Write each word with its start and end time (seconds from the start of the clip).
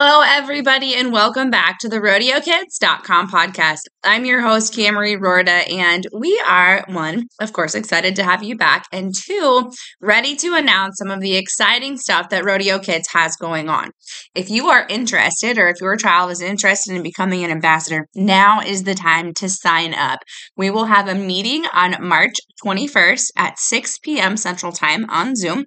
Hello, 0.00 0.22
everybody, 0.26 0.96
and 0.96 1.12
welcome 1.12 1.52
back 1.52 1.78
to 1.78 1.88
the 1.88 2.00
RodeoKids.com 2.00 3.30
podcast. 3.30 3.82
I'm 4.02 4.24
your 4.24 4.40
host, 4.40 4.74
Camarie 4.74 5.16
Roorda, 5.16 5.72
and 5.72 6.04
we 6.12 6.42
are, 6.44 6.84
one, 6.88 7.28
of 7.40 7.52
course, 7.52 7.76
excited 7.76 8.16
to 8.16 8.24
have 8.24 8.42
you 8.42 8.56
back, 8.56 8.86
and 8.90 9.14
two, 9.14 9.70
ready 10.00 10.34
to 10.34 10.56
announce 10.56 10.98
some 10.98 11.12
of 11.12 11.20
the 11.20 11.36
exciting 11.36 11.96
stuff 11.96 12.28
that 12.30 12.44
Rodeo 12.44 12.80
Kids 12.80 13.06
has 13.12 13.36
going 13.36 13.68
on. 13.68 13.92
If 14.34 14.50
you 14.50 14.66
are 14.66 14.84
interested, 14.88 15.58
or 15.58 15.68
if 15.68 15.80
your 15.80 15.94
child 15.96 16.32
is 16.32 16.40
interested 16.40 16.96
in 16.96 17.04
becoming 17.04 17.44
an 17.44 17.52
ambassador, 17.52 18.08
now 18.16 18.62
is 18.62 18.82
the 18.82 18.96
time 18.96 19.32
to 19.34 19.48
sign 19.48 19.94
up. 19.94 20.18
We 20.56 20.70
will 20.70 20.86
have 20.86 21.06
a 21.06 21.14
meeting 21.14 21.66
on 21.72 21.94
March 22.00 22.34
21st 22.66 23.26
at 23.36 23.60
6 23.60 23.98
p.m. 24.00 24.36
Central 24.36 24.72
Time 24.72 25.08
on 25.08 25.36
Zoom 25.36 25.66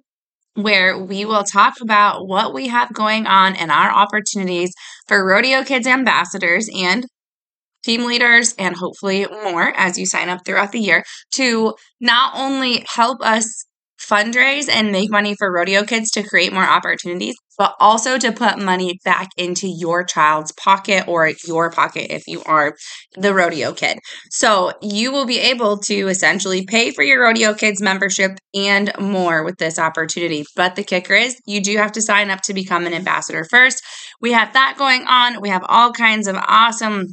where 0.58 0.98
we 0.98 1.24
will 1.24 1.44
talk 1.44 1.74
about 1.80 2.26
what 2.26 2.52
we 2.52 2.66
have 2.66 2.92
going 2.92 3.26
on 3.26 3.54
and 3.54 3.70
our 3.70 3.90
opportunities 3.90 4.72
for 5.06 5.24
Rodeo 5.24 5.62
Kids 5.62 5.86
ambassadors 5.86 6.68
and 6.74 7.06
team 7.84 8.04
leaders 8.04 8.54
and 8.58 8.74
hopefully 8.74 9.24
more 9.44 9.72
as 9.76 9.96
you 9.96 10.04
sign 10.04 10.28
up 10.28 10.44
throughout 10.44 10.72
the 10.72 10.80
year 10.80 11.04
to 11.32 11.74
not 12.00 12.32
only 12.36 12.84
help 12.92 13.22
us 13.22 13.66
fundraise 14.10 14.68
and 14.68 14.92
make 14.92 15.10
money 15.10 15.34
for 15.38 15.52
rodeo 15.52 15.84
kids 15.84 16.10
to 16.12 16.22
create 16.22 16.52
more 16.52 16.64
opportunities, 16.64 17.34
but 17.58 17.74
also 17.80 18.18
to 18.18 18.32
put 18.32 18.58
money 18.58 18.98
back 19.04 19.28
into 19.36 19.68
your 19.68 20.04
child's 20.04 20.52
pocket 20.52 21.06
or 21.06 21.32
your 21.46 21.70
pocket 21.70 22.12
if 22.12 22.22
you 22.26 22.42
are 22.44 22.74
the 23.16 23.34
rodeo 23.34 23.72
kid. 23.72 23.98
So 24.30 24.72
you 24.80 25.12
will 25.12 25.26
be 25.26 25.38
able 25.38 25.78
to 25.78 26.08
essentially 26.08 26.64
pay 26.66 26.92
for 26.92 27.02
your 27.02 27.22
rodeo 27.22 27.54
kids 27.54 27.82
membership 27.82 28.38
and 28.54 28.92
more 28.98 29.44
with 29.44 29.56
this 29.58 29.78
opportunity. 29.78 30.44
But 30.56 30.76
the 30.76 30.84
kicker 30.84 31.14
is 31.14 31.36
you 31.46 31.60
do 31.60 31.76
have 31.76 31.92
to 31.92 32.02
sign 32.02 32.30
up 32.30 32.40
to 32.42 32.54
become 32.54 32.86
an 32.86 32.94
ambassador 32.94 33.44
first. 33.50 33.82
We 34.20 34.32
have 34.32 34.52
that 34.54 34.76
going 34.78 35.02
on. 35.02 35.40
We 35.40 35.50
have 35.50 35.64
all 35.68 35.92
kinds 35.92 36.26
of 36.28 36.36
awesome 36.36 37.06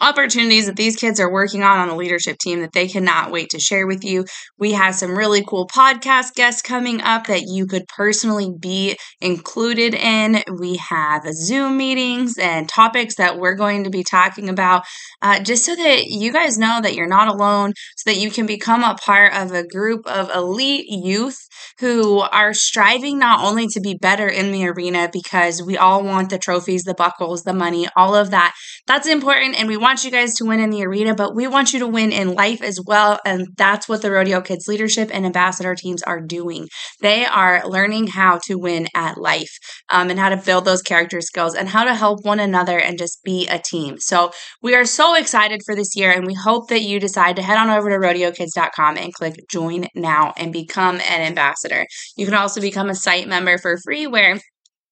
opportunities 0.00 0.66
that 0.66 0.76
these 0.76 0.96
kids 0.96 1.20
are 1.20 1.30
working 1.30 1.62
on 1.62 1.78
on 1.78 1.88
the 1.88 1.94
leadership 1.96 2.38
team 2.38 2.60
that 2.60 2.72
they 2.72 2.88
cannot 2.88 3.30
wait 3.30 3.50
to 3.50 3.58
share 3.58 3.86
with 3.86 4.04
you. 4.04 4.24
We 4.58 4.72
have 4.72 4.94
some 4.94 5.16
really 5.16 5.44
cool 5.44 5.66
podcast 5.66 6.34
guests 6.34 6.62
coming 6.62 7.00
up 7.00 7.26
that 7.26 7.42
you 7.42 7.66
could 7.66 7.86
personally 7.88 8.52
be 8.58 8.96
included 9.20 9.94
in. 9.94 10.42
We 10.58 10.76
have 10.76 11.22
Zoom 11.32 11.76
meetings 11.76 12.38
and 12.38 12.68
topics 12.68 13.16
that 13.16 13.38
we're 13.38 13.54
going 13.54 13.84
to 13.84 13.90
be 13.90 14.04
talking 14.04 14.48
about 14.48 14.84
uh, 15.22 15.40
just 15.40 15.64
so 15.64 15.74
that 15.74 16.06
you 16.06 16.32
guys 16.32 16.58
know 16.58 16.80
that 16.82 16.94
you're 16.94 17.06
not 17.06 17.28
alone, 17.28 17.72
so 17.96 18.10
that 18.10 18.18
you 18.18 18.30
can 18.30 18.46
become 18.46 18.82
a 18.82 18.94
part 18.94 19.34
of 19.34 19.52
a 19.52 19.66
group 19.66 20.06
of 20.06 20.30
elite 20.34 20.86
youth 20.88 21.38
who 21.80 22.20
are 22.20 22.54
striving 22.54 23.18
not 23.18 23.44
only 23.44 23.66
to 23.68 23.80
be 23.80 23.94
better 23.94 24.28
in 24.28 24.52
the 24.52 24.66
arena 24.66 25.08
because 25.12 25.62
we 25.62 25.76
all 25.76 26.02
want 26.02 26.30
the 26.30 26.38
trophies, 26.38 26.84
the 26.84 26.94
buckles, 26.94 27.42
the 27.42 27.54
money, 27.54 27.88
all 27.96 28.14
of 28.14 28.30
that. 28.30 28.54
That's 28.88 29.06
important 29.06 29.60
and 29.60 29.68
we 29.68 29.76
want 29.76 30.02
you 30.02 30.10
guys 30.10 30.32
to 30.36 30.46
win 30.46 30.60
in 30.60 30.70
the 30.70 30.82
arena, 30.82 31.14
but 31.14 31.34
we 31.34 31.46
want 31.46 31.74
you 31.74 31.80
to 31.80 31.86
win 31.86 32.10
in 32.10 32.32
life 32.32 32.62
as 32.62 32.80
well. 32.82 33.20
And 33.22 33.48
that's 33.54 33.86
what 33.86 34.00
the 34.00 34.10
Rodeo 34.10 34.40
Kids 34.40 34.66
leadership 34.66 35.10
and 35.12 35.26
ambassador 35.26 35.74
teams 35.74 36.02
are 36.02 36.22
doing. 36.22 36.68
They 37.02 37.26
are 37.26 37.68
learning 37.68 38.06
how 38.06 38.40
to 38.46 38.54
win 38.54 38.88
at 38.94 39.18
life 39.18 39.50
um, 39.90 40.08
and 40.08 40.18
how 40.18 40.30
to 40.30 40.38
build 40.38 40.64
those 40.64 40.80
character 40.80 41.20
skills 41.20 41.54
and 41.54 41.68
how 41.68 41.84
to 41.84 41.94
help 41.94 42.24
one 42.24 42.40
another 42.40 42.78
and 42.78 42.98
just 42.98 43.22
be 43.22 43.46
a 43.48 43.58
team. 43.58 43.98
So 43.98 44.30
we 44.62 44.74
are 44.74 44.86
so 44.86 45.14
excited 45.14 45.60
for 45.66 45.74
this 45.74 45.94
year, 45.94 46.10
and 46.10 46.26
we 46.26 46.32
hope 46.32 46.68
that 46.68 46.80
you 46.80 46.98
decide 46.98 47.36
to 47.36 47.42
head 47.42 47.58
on 47.58 47.68
over 47.68 47.90
to 47.90 47.96
rodeokids.com 47.96 48.96
and 48.96 49.12
click 49.12 49.34
join 49.50 49.88
now 49.94 50.32
and 50.38 50.50
become 50.50 50.96
an 50.96 51.20
ambassador. 51.20 51.84
You 52.16 52.24
can 52.24 52.34
also 52.34 52.62
become 52.62 52.88
a 52.88 52.94
site 52.94 53.28
member 53.28 53.58
for 53.58 53.76
free 53.84 54.06
where 54.06 54.38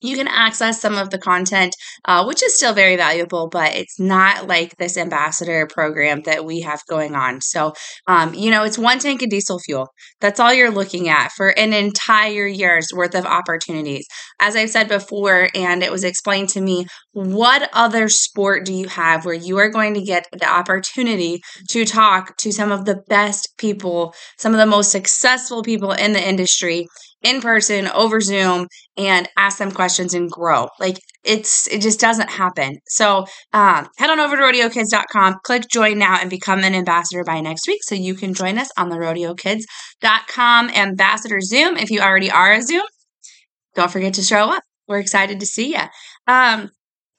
you 0.01 0.17
can 0.17 0.29
access 0.29 0.81
some 0.81 0.97
of 0.97 1.11
the 1.11 1.19
content, 1.19 1.75
uh, 2.05 2.25
which 2.25 2.43
is 2.43 2.57
still 2.57 2.75
very 2.75 2.97
valuable, 2.97 3.49
but 3.49 3.75
it's 3.75 3.99
not 3.99 4.47
like 4.47 4.77
this 4.77 4.97
ambassador 4.97 5.67
program 5.67 6.23
that 6.23 6.45
we 6.45 6.61
have 6.61 6.81
going 6.89 7.15
on. 7.15 7.41
So, 7.41 7.73
um, 8.07 8.35
you 8.35 8.51
know, 8.51 8.65
it's 8.65 8.79
one 8.79 8.99
tank 8.99 9.23
of 9.23 9.31
diesel 9.31 9.59
fuel. 9.59 9.89
That's 10.21 10.39
all 10.39 10.53
you're 10.53 10.71
looking 10.71 11.09
at 11.09 11.33
for 11.33 11.49
an 11.59 11.73
entire 11.73 12.47
year's 12.47 12.89
worth 12.95 13.15
of 13.15 13.25
opportunities. 13.25 14.07
As 14.39 14.55
I've 14.55 14.71
said 14.71 14.89
before, 14.89 15.49
and 15.55 15.83
it 15.83 15.91
was 15.91 16.05
explained 16.05 16.51
to 16.51 16.61
me, 16.61 16.87
what 17.13 17.71
other 17.73 18.09
sport 18.09 18.67
do 18.67 18.75
you 18.75 18.89
have 18.89 19.25
where 19.25 19.35
you 19.35 19.57
are 19.59 19.71
going 19.71 19.95
to 19.95 20.03
get 20.03 20.27
the 20.33 20.49
opportunity 20.49 21.41
to 21.71 21.85
talk 21.87 22.37
to 22.39 22.53
some 22.53 22.71
of 22.71 22.85
the 22.85 23.03
best 23.09 23.49
people, 23.57 24.15
some 24.39 24.53
of 24.53 24.59
the 24.59 24.67
most 24.67 24.93
successful 24.93 25.63
people 25.63 25.93
in 25.93 26.13
the 26.13 26.29
industry? 26.29 26.87
In 27.23 27.41
person 27.41 27.89
over 27.89 28.21
Zoom 28.21 28.69
and 28.97 29.29
ask 29.37 29.59
them 29.59 29.73
questions 29.73 30.15
and 30.15 30.31
grow. 30.31 30.69
Like 30.79 30.99
it's 31.25 31.67
it 31.69 31.83
just 31.83 31.99
doesn't 32.01 32.31
happen. 32.31 32.79
So 32.89 33.27
um, 33.53 33.89
head 33.99 34.11
on 34.11 34.21
over 34.21 34.37
to 34.37 34.43
rodeokids.com, 34.43 35.37
click 35.45 35.65
join 35.71 35.99
now, 35.99 36.19
and 36.21 36.31
become 36.31 36.61
an 36.61 36.75
ambassador 36.75 37.25
by 37.25 37.41
next 37.41 37.67
week. 37.67 37.83
So 37.83 37.95
you 37.95 38.15
can 38.15 38.35
join 38.35 38.59
us 38.59 38.71
on 38.77 38.89
the 38.89 38.97
rodeokids.com 38.97 40.71
ambassador 40.71 41.41
Zoom. 41.41 41.77
If 41.77 41.91
you 41.91 42.01
already 42.01 42.31
are 42.31 42.53
a 42.53 42.63
Zoom, 42.63 42.87
don't 43.75 43.91
forget 43.91 44.15
to 44.15 44.23
show 44.23 44.51
up. 44.51 44.63
We're 44.87 45.01
excited 45.01 45.41
to 45.41 45.47
see 45.47 45.73
you. 45.73 45.83
Um, 46.29 46.71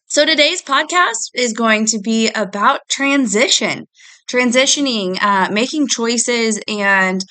so 0.10 0.26
today's 0.26 0.62
podcast 0.62 1.32
is 1.36 1.52
going 1.52 1.86
to 1.88 2.00
be 2.00 2.30
about 2.30 2.80
transition, 2.90 3.88
transitioning, 4.30 5.22
uh, 5.22 5.50
making 5.52 5.90
choices, 5.90 6.62
and 6.66 7.22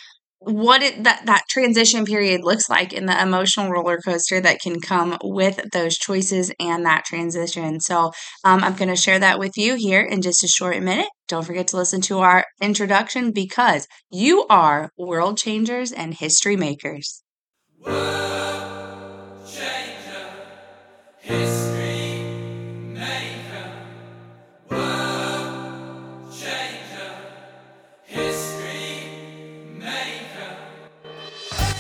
what 0.47 0.81
it, 0.81 1.03
that 1.03 1.27
that 1.27 1.43
transition 1.49 2.05
period 2.05 2.43
looks 2.45 2.71
like 2.71 2.93
in 2.93 3.07
the 3.07 3.21
emotional 3.21 3.69
roller 3.69 3.99
coaster 3.99 4.41
that 4.41 4.61
can 4.61 4.81
come 4.81 5.19
with 5.25 5.61
those 5.73 5.99
choices 5.99 6.53
and 6.61 6.87
that 6.87 7.05
transition. 7.05 7.81
So 7.81 8.13
um, 8.45 8.63
I'm 8.63 8.77
going 8.77 8.89
to 8.89 8.97
share 8.97 9.19
that 9.19 9.41
with 9.41 9.57
you 9.57 9.75
here 9.75 10.03
in 10.03 10.23
just 10.23 10.45
a 10.45 10.49
short 10.49 10.81
minute. 10.81 11.09
Don't 11.27 11.45
forget 11.45 11.67
to 11.69 11.77
listen 11.77 12.01
to 12.03 12.21
our 12.21 12.45
introduction 12.63 13.33
because 13.33 13.89
you 14.11 14.47
are 14.49 14.91
world 14.97 15.37
changers 15.37 15.91
and 15.91 16.15
history 16.15 16.57
makers. 16.57 17.25
World 17.85 19.45
changer, 19.49 20.29
history. 21.19 21.86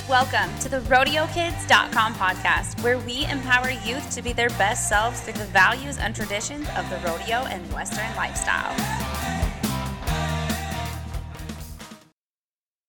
Welcome 0.08 0.56
to 0.60 0.68
the 0.68 0.78
RodeoKids.com 0.82 2.14
podcast, 2.14 2.80
where 2.84 2.96
we 2.96 3.24
empower 3.24 3.70
youth 3.70 4.08
to 4.10 4.22
be 4.22 4.32
their 4.32 4.50
best 4.50 4.88
selves 4.88 5.20
through 5.22 5.32
the 5.32 5.46
values 5.46 5.98
and 5.98 6.14
traditions 6.14 6.68
of 6.76 6.88
the 6.90 6.96
rodeo 6.98 7.38
and 7.46 7.72
Western 7.72 8.06
lifestyles. 8.12 9.15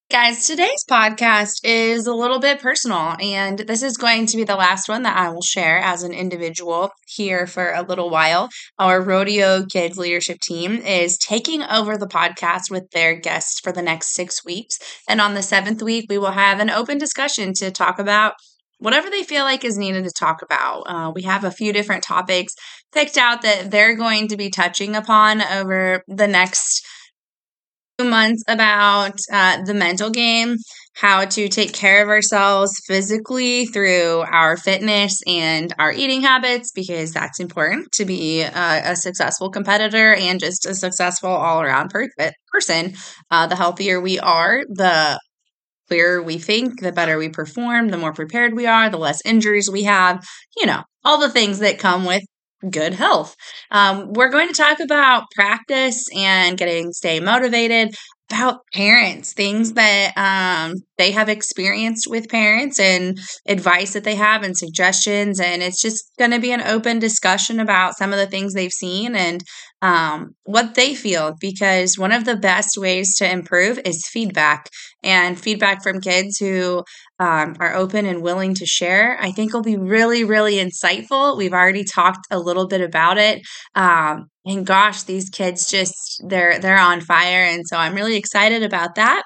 Guys, 0.10 0.48
today's 0.48 0.86
podcast 0.90 1.60
is 1.66 2.08
a 2.08 2.14
little 2.14 2.40
bit 2.40 2.62
personal, 2.62 3.18
and 3.20 3.60
this 3.60 3.84
is 3.84 3.98
going 3.98 4.26
to 4.26 4.38
be 4.38 4.46
the 4.46 4.56
last 4.56 4.88
one 4.88 5.04
that 5.04 5.18
I 5.18 5.28
will 5.28 5.42
share 5.42 5.80
as 5.80 6.02
an 6.02 6.14
individual 6.14 6.92
here 7.06 7.46
for 7.46 7.74
a 7.74 7.82
little 7.82 8.10
while. 8.10 8.48
Our 8.80 9.02
Rodeo 9.02 9.66
Kids 9.66 9.98
leadership 9.98 10.40
team 10.40 10.78
is 10.78 11.18
taking 11.18 11.62
over 11.62 11.98
the 11.98 12.08
podcast 12.08 12.72
with 12.72 12.90
their 12.92 13.16
guests 13.16 13.60
for 13.60 13.74
the 13.74 13.82
next 13.82 14.14
six 14.14 14.46
weeks. 14.46 14.80
And 15.10 15.20
on 15.20 15.34
the 15.34 15.42
seventh 15.42 15.84
week, 15.84 16.06
we 16.08 16.18
will 16.18 16.32
have 16.32 16.62
an 16.62 16.70
open 16.70 16.98
discussion 16.98 17.52
to 17.56 17.70
talk 17.70 18.00
about 18.00 18.36
whatever 18.80 19.10
they 19.10 19.24
feel 19.24 19.44
like 19.44 19.66
is 19.66 19.78
needed 19.78 20.06
to 20.06 20.12
talk 20.12 20.42
about. 20.42 20.84
Uh, 20.84 21.12
we 21.14 21.24
have 21.24 21.44
a 21.44 21.52
few 21.52 21.74
different 21.74 22.04
topics 22.04 22.54
picked 22.94 23.18
out 23.18 23.42
that 23.42 23.72
they're 23.72 23.98
going 23.98 24.30
to 24.30 24.38
be 24.38 24.50
touching 24.50 24.96
upon 24.96 25.42
over 25.42 26.02
the 26.08 26.28
next 26.28 26.88
months 28.06 28.44
about 28.48 29.20
uh, 29.32 29.64
the 29.64 29.74
mental 29.74 30.10
game, 30.10 30.58
how 30.94 31.26
to 31.26 31.48
take 31.48 31.74
care 31.74 32.04
of 32.04 32.10
ourselves 32.10 32.72
physically 32.86 33.66
through 33.68 34.24
our 34.32 34.56
fitness 34.56 35.20
and 35.26 35.74
our 35.80 35.92
eating 35.92 36.22
habits, 36.22 36.72
because 36.72 37.12
that's 37.12 37.40
important 37.40 37.92
to 37.94 38.06
be 38.06 38.42
a, 38.42 38.92
a 38.92 38.96
successful 38.96 39.50
competitor 39.50 40.14
and 40.14 40.40
just 40.40 40.66
a 40.66 40.76
successful 40.76 41.30
all 41.30 41.62
around 41.62 41.90
per- 41.90 42.10
person. 42.52 42.94
Uh, 43.32 43.48
the 43.48 43.56
healthier 43.56 44.00
we 44.00 44.20
are, 44.20 44.62
the 44.70 45.20
clearer 45.88 46.22
we 46.22 46.38
think, 46.38 46.82
the 46.82 46.92
better 46.92 47.18
we 47.18 47.30
perform, 47.30 47.90
the 47.90 47.98
more 47.98 48.14
prepared 48.14 48.54
we 48.54 48.68
are, 48.68 48.90
the 48.90 48.98
less 48.98 49.22
injuries 49.26 49.70
we 49.72 49.84
have, 49.84 50.24
you 50.56 50.66
know, 50.66 50.84
all 51.04 51.18
the 51.20 51.30
things 51.30 51.60
that 51.60 51.80
come 51.80 52.06
with 52.06 52.24
good 52.70 52.94
health. 52.94 53.36
Um, 53.72 54.14
we're 54.14 54.30
going 54.30 54.48
to 54.48 54.54
talk 54.54 54.80
about 54.80 55.26
practice 55.36 56.06
and 56.16 56.58
getting 56.58 56.92
stay 56.92 57.20
motivated 57.20 57.96
about 58.30 58.60
parents, 58.74 59.34
things 59.34 59.74
that 59.74 60.12
um, 60.18 60.76
they 60.98 61.12
have 61.12 61.30
experienced 61.30 62.08
with 62.10 62.30
parents 62.30 62.80
and 62.80 63.18
advice 63.48 63.94
that 63.94 64.04
they 64.04 64.16
have 64.16 64.44
and 64.44 64.58
suggestions. 64.58 65.40
And 65.40 65.64
it's 65.64 65.82
just 65.82 66.12
going 66.18 66.32
to 66.32 66.40
be 66.40 66.52
an 66.52 66.62
open 66.62 67.00
discussion 67.00 67.60
about 67.60 67.98
some 67.98 68.12
of 68.12 68.20
the 68.20 68.28
things 68.28 68.54
they've 68.54 68.72
seen 68.72 69.16
and 69.16 69.42
um, 69.82 70.36
what 70.44 70.76
they 70.76 70.96
feel. 70.96 71.36
Because 71.40 71.98
one 71.98 72.12
of 72.12 72.26
the 72.26 72.36
best 72.36 72.78
ways 72.78 73.16
to 73.18 73.32
improve 73.32 73.80
is 73.86 74.08
feedback 74.08 74.70
and 75.04 75.40
feedback 75.40 75.84
from 75.84 76.02
kids 76.02 76.38
who 76.38 76.84
um, 77.20 77.56
are 77.60 77.76
open 77.76 78.06
and 78.06 78.22
willing 78.22 78.54
to 78.56 78.66
share, 78.66 79.18
I 79.20 79.32
think 79.32 79.54
will 79.54 79.62
be 79.62 79.78
really, 79.78 80.24
really 80.24 80.56
insightful. 80.56 81.38
We've 81.38 81.54
already 81.54 81.84
talked 81.84 82.28
a 82.32 82.40
little 82.40 82.68
bit 82.68 82.82
about 82.82 83.18
it. 83.18 83.42
Um, 83.76 84.28
and 84.46 84.66
gosh, 84.66 85.04
these 85.04 85.30
kids 85.30 85.70
just 85.70 86.22
they're 86.28 86.60
they're 86.60 86.80
on 86.80 87.02
fire. 87.02 87.44
And 87.44 87.68
so 87.68 87.78
I'm 87.78 87.96
really 87.96 88.16
excited 88.16 88.64
about 88.64 88.96
that. 88.96 89.24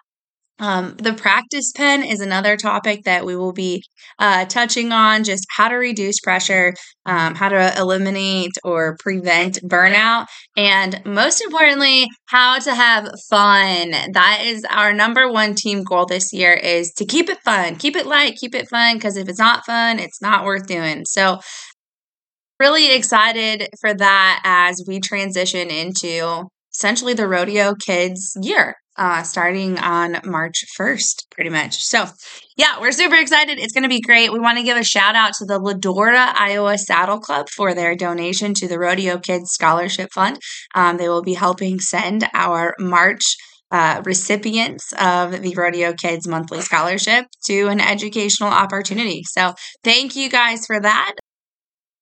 Um, 0.61 0.95
the 0.97 1.13
practice 1.13 1.71
pen 1.75 2.03
is 2.03 2.21
another 2.21 2.55
topic 2.55 3.03
that 3.05 3.25
we 3.25 3.35
will 3.35 3.51
be 3.51 3.83
uh, 4.19 4.45
touching 4.45 4.91
on 4.91 5.23
just 5.23 5.43
how 5.49 5.67
to 5.67 5.75
reduce 5.75 6.19
pressure, 6.19 6.75
um, 7.07 7.33
how 7.33 7.49
to 7.49 7.73
eliminate 7.79 8.51
or 8.63 8.95
prevent 8.99 9.59
burnout, 9.63 10.27
and 10.55 11.01
most 11.03 11.41
importantly, 11.41 12.07
how 12.27 12.59
to 12.59 12.75
have 12.75 13.09
fun. 13.27 13.91
That 14.13 14.41
is 14.43 14.63
our 14.69 14.93
number 14.93 15.31
one 15.31 15.55
team 15.55 15.83
goal 15.83 16.05
this 16.05 16.31
year 16.31 16.53
is 16.53 16.93
to 16.97 17.05
keep 17.05 17.27
it 17.27 17.39
fun, 17.43 17.77
keep 17.77 17.95
it 17.95 18.05
light, 18.05 18.35
keep 18.35 18.53
it 18.53 18.69
fun, 18.69 18.97
because 18.97 19.17
if 19.17 19.27
it's 19.27 19.39
not 19.39 19.65
fun, 19.65 19.97
it's 19.97 20.21
not 20.21 20.45
worth 20.45 20.67
doing. 20.67 21.05
So 21.05 21.39
really 22.59 22.93
excited 22.93 23.67
for 23.79 23.95
that 23.95 24.41
as 24.45 24.83
we 24.87 24.99
transition 24.99 25.71
into 25.71 26.43
essentially 26.71 27.15
the 27.15 27.27
rodeo 27.27 27.73
kids 27.73 28.37
year 28.39 28.75
uh, 28.97 29.23
starting 29.23 29.77
on 29.79 30.19
March 30.25 30.65
1st, 30.77 31.29
pretty 31.31 31.49
much. 31.49 31.83
So, 31.83 32.05
yeah, 32.57 32.79
we're 32.79 32.91
super 32.91 33.15
excited. 33.15 33.57
It's 33.59 33.73
going 33.73 33.83
to 33.83 33.89
be 33.89 34.01
great. 34.01 34.31
We 34.31 34.39
want 34.39 34.57
to 34.57 34.63
give 34.63 34.77
a 34.77 34.83
shout 34.83 35.15
out 35.15 35.33
to 35.35 35.45
the 35.45 35.59
Ladora, 35.59 36.33
Iowa 36.35 36.77
Saddle 36.77 37.19
Club 37.19 37.49
for 37.49 37.73
their 37.73 37.95
donation 37.95 38.53
to 38.55 38.67
the 38.67 38.79
Rodeo 38.79 39.17
Kids 39.17 39.51
Scholarship 39.51 40.09
Fund. 40.13 40.39
Um, 40.75 40.97
they 40.97 41.09
will 41.09 41.23
be 41.23 41.33
helping 41.33 41.79
send 41.79 42.27
our 42.33 42.75
March 42.79 43.23
uh, 43.71 44.01
recipients 44.05 44.91
of 44.99 45.41
the 45.41 45.55
Rodeo 45.55 45.93
Kids 45.93 46.27
Monthly 46.27 46.59
Scholarship 46.59 47.25
to 47.45 47.67
an 47.67 47.79
educational 47.79 48.49
opportunity. 48.49 49.23
So, 49.23 49.53
thank 49.83 50.15
you 50.15 50.29
guys 50.29 50.65
for 50.65 50.79
that 50.79 51.13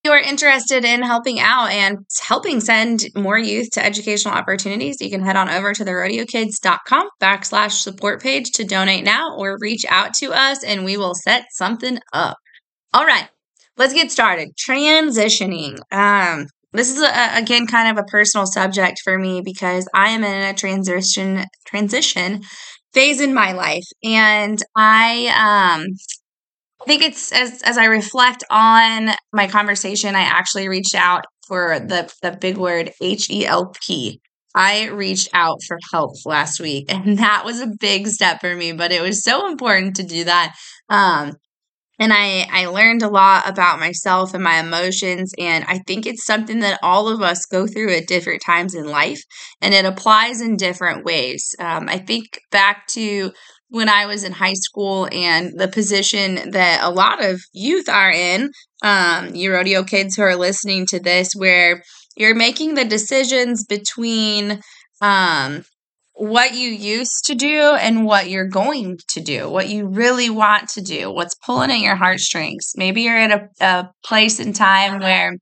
you 0.04 0.12
are 0.12 0.20
interested 0.20 0.86
in 0.86 1.02
helping 1.02 1.40
out 1.40 1.72
and 1.72 2.00
helping 2.22 2.62
send 2.62 3.06
more 3.16 3.38
youth 3.38 3.70
to 3.72 3.86
educational 3.86 4.34
opportunities, 4.34 5.02
you 5.02 5.10
can 5.10 5.22
head 5.22 5.36
on 5.36 5.50
over 5.50 5.74
to 5.74 5.84
the 5.84 5.92
rodeokids.com 5.92 7.10
backslash 7.22 7.72
support 7.72 8.22
page 8.22 8.52
to 8.52 8.64
donate 8.64 9.04
now 9.04 9.36
or 9.36 9.58
reach 9.60 9.86
out 9.90 10.14
to 10.16 10.32
us 10.32 10.64
and 10.64 10.86
we 10.86 10.98
will 10.98 11.16
set 11.16 11.46
something 11.52 12.00
up. 12.14 12.38
All 12.94 13.06
right, 13.06 13.28
let's 13.78 13.94
get 13.94 14.12
started. 14.12 14.50
Transitioning. 14.56 15.80
Um, 15.92 16.48
this 16.72 16.96
is 16.96 17.02
a, 17.02 17.38
again 17.38 17.68
kind 17.68 17.98
of 17.98 18.04
a 18.04 18.08
personal 18.08 18.46
subject 18.46 19.02
for 19.04 19.18
me 19.18 19.42
because 19.42 19.88
I 19.94 20.10
am 20.10 20.24
in 20.24 20.44
a 20.44 20.54
transition 20.54 21.46
transition 21.66 22.42
phase 22.94 23.22
in 23.22 23.34
my 23.34 23.52
life 23.54 23.86
and 24.04 24.62
I 24.76 25.76
um 25.78 25.86
I 26.82 26.86
think 26.86 27.04
it's 27.04 27.32
as 27.32 27.62
as 27.64 27.78
I 27.78 27.86
reflect 27.86 28.44
on 28.50 29.10
my 29.34 29.48
conversation, 29.48 30.16
I 30.16 30.22
actually 30.22 30.70
reached 30.70 30.96
out 30.96 31.26
for 31.48 31.80
the 31.80 32.12
the 32.22 32.38
big 32.40 32.58
word 32.58 32.92
H 33.02 33.30
E 33.30 33.46
L 33.46 33.74
P. 33.86 34.22
I 34.56 34.88
reached 34.88 35.30
out 35.34 35.60
for 35.68 35.78
help 35.92 36.14
last 36.26 36.60
week, 36.60 36.86
and 36.90 37.18
that 37.20 37.44
was 37.46 37.60
a 37.60 37.68
big 37.80 38.08
step 38.08 38.42
for 38.42 38.56
me. 38.56 38.72
But 38.72 38.92
it 38.92 39.02
was 39.02 39.24
so 39.24 39.48
important 39.50 39.98
to 39.98 40.04
do 40.04 40.24
that. 40.26 40.56
Um, 40.90 41.34
and 42.00 42.14
I 42.14 42.48
I 42.52 42.68
learned 42.68 43.04
a 43.04 43.10
lot 43.10 43.48
about 43.48 43.80
myself 43.80 44.34
and 44.34 44.44
my 44.44 44.60
emotions, 44.60 45.34
and 45.38 45.66
I 45.68 45.80
think 45.80 46.06
it's 46.06 46.26
something 46.26 46.60
that 46.62 46.80
all 46.82 47.10
of 47.10 47.22
us 47.22 47.46
go 47.46 47.68
through 47.68 47.94
at 47.94 48.08
different 48.08 48.42
times 48.46 48.74
in 48.74 48.86
life, 48.86 49.22
and 49.62 49.74
it 49.74 49.86
applies 49.86 50.42
in 50.42 50.56
different 50.56 51.04
ways. 51.06 51.54
Um, 51.60 51.90
I 51.90 51.98
think 51.98 52.40
back 52.52 52.88
to 52.90 53.32
when 53.70 53.90
I 53.90 54.06
was 54.06 54.24
in 54.24 54.32
high 54.32 54.54
school 54.54 55.08
and 55.12 55.58
the 55.60 55.68
position 55.68 56.52
that 56.52 56.80
a 56.82 56.90
lot 56.90 57.24
of 57.24 57.42
youth 57.54 57.88
are 57.88 58.12
in, 58.12 58.52
um, 58.84 59.36
you 59.36 59.54
rodeo 59.54 59.84
kids 59.84 60.16
who 60.16 60.24
are 60.24 60.36
listening 60.36 60.86
to 60.88 61.00
this, 61.00 61.34
where 61.36 61.84
you're 62.16 62.36
making 62.36 62.76
the 62.76 62.86
decisions 62.86 63.66
between 63.66 64.62
um, 65.02 65.64
what 66.14 66.54
you 66.54 66.70
used 66.70 67.26
to 67.26 67.36
do 67.36 67.76
and 67.80 68.06
what 68.06 68.30
you're 68.30 68.48
going 68.48 68.98
to 69.08 69.22
do, 69.22 69.50
what 69.50 69.70
you 69.70 69.88
really 69.88 70.30
want 70.30 70.68
to 70.70 70.82
do, 70.82 71.12
what's 71.12 71.36
pulling 71.36 71.70
at 71.70 71.80
your 71.80 71.96
heartstrings. 71.96 72.74
Maybe 72.76 73.04
you're 73.04 73.18
at 73.18 73.32
a, 73.32 73.66
a 73.66 73.92
place 74.04 74.40
in 74.40 74.52
time 74.52 75.00
where 75.00 75.38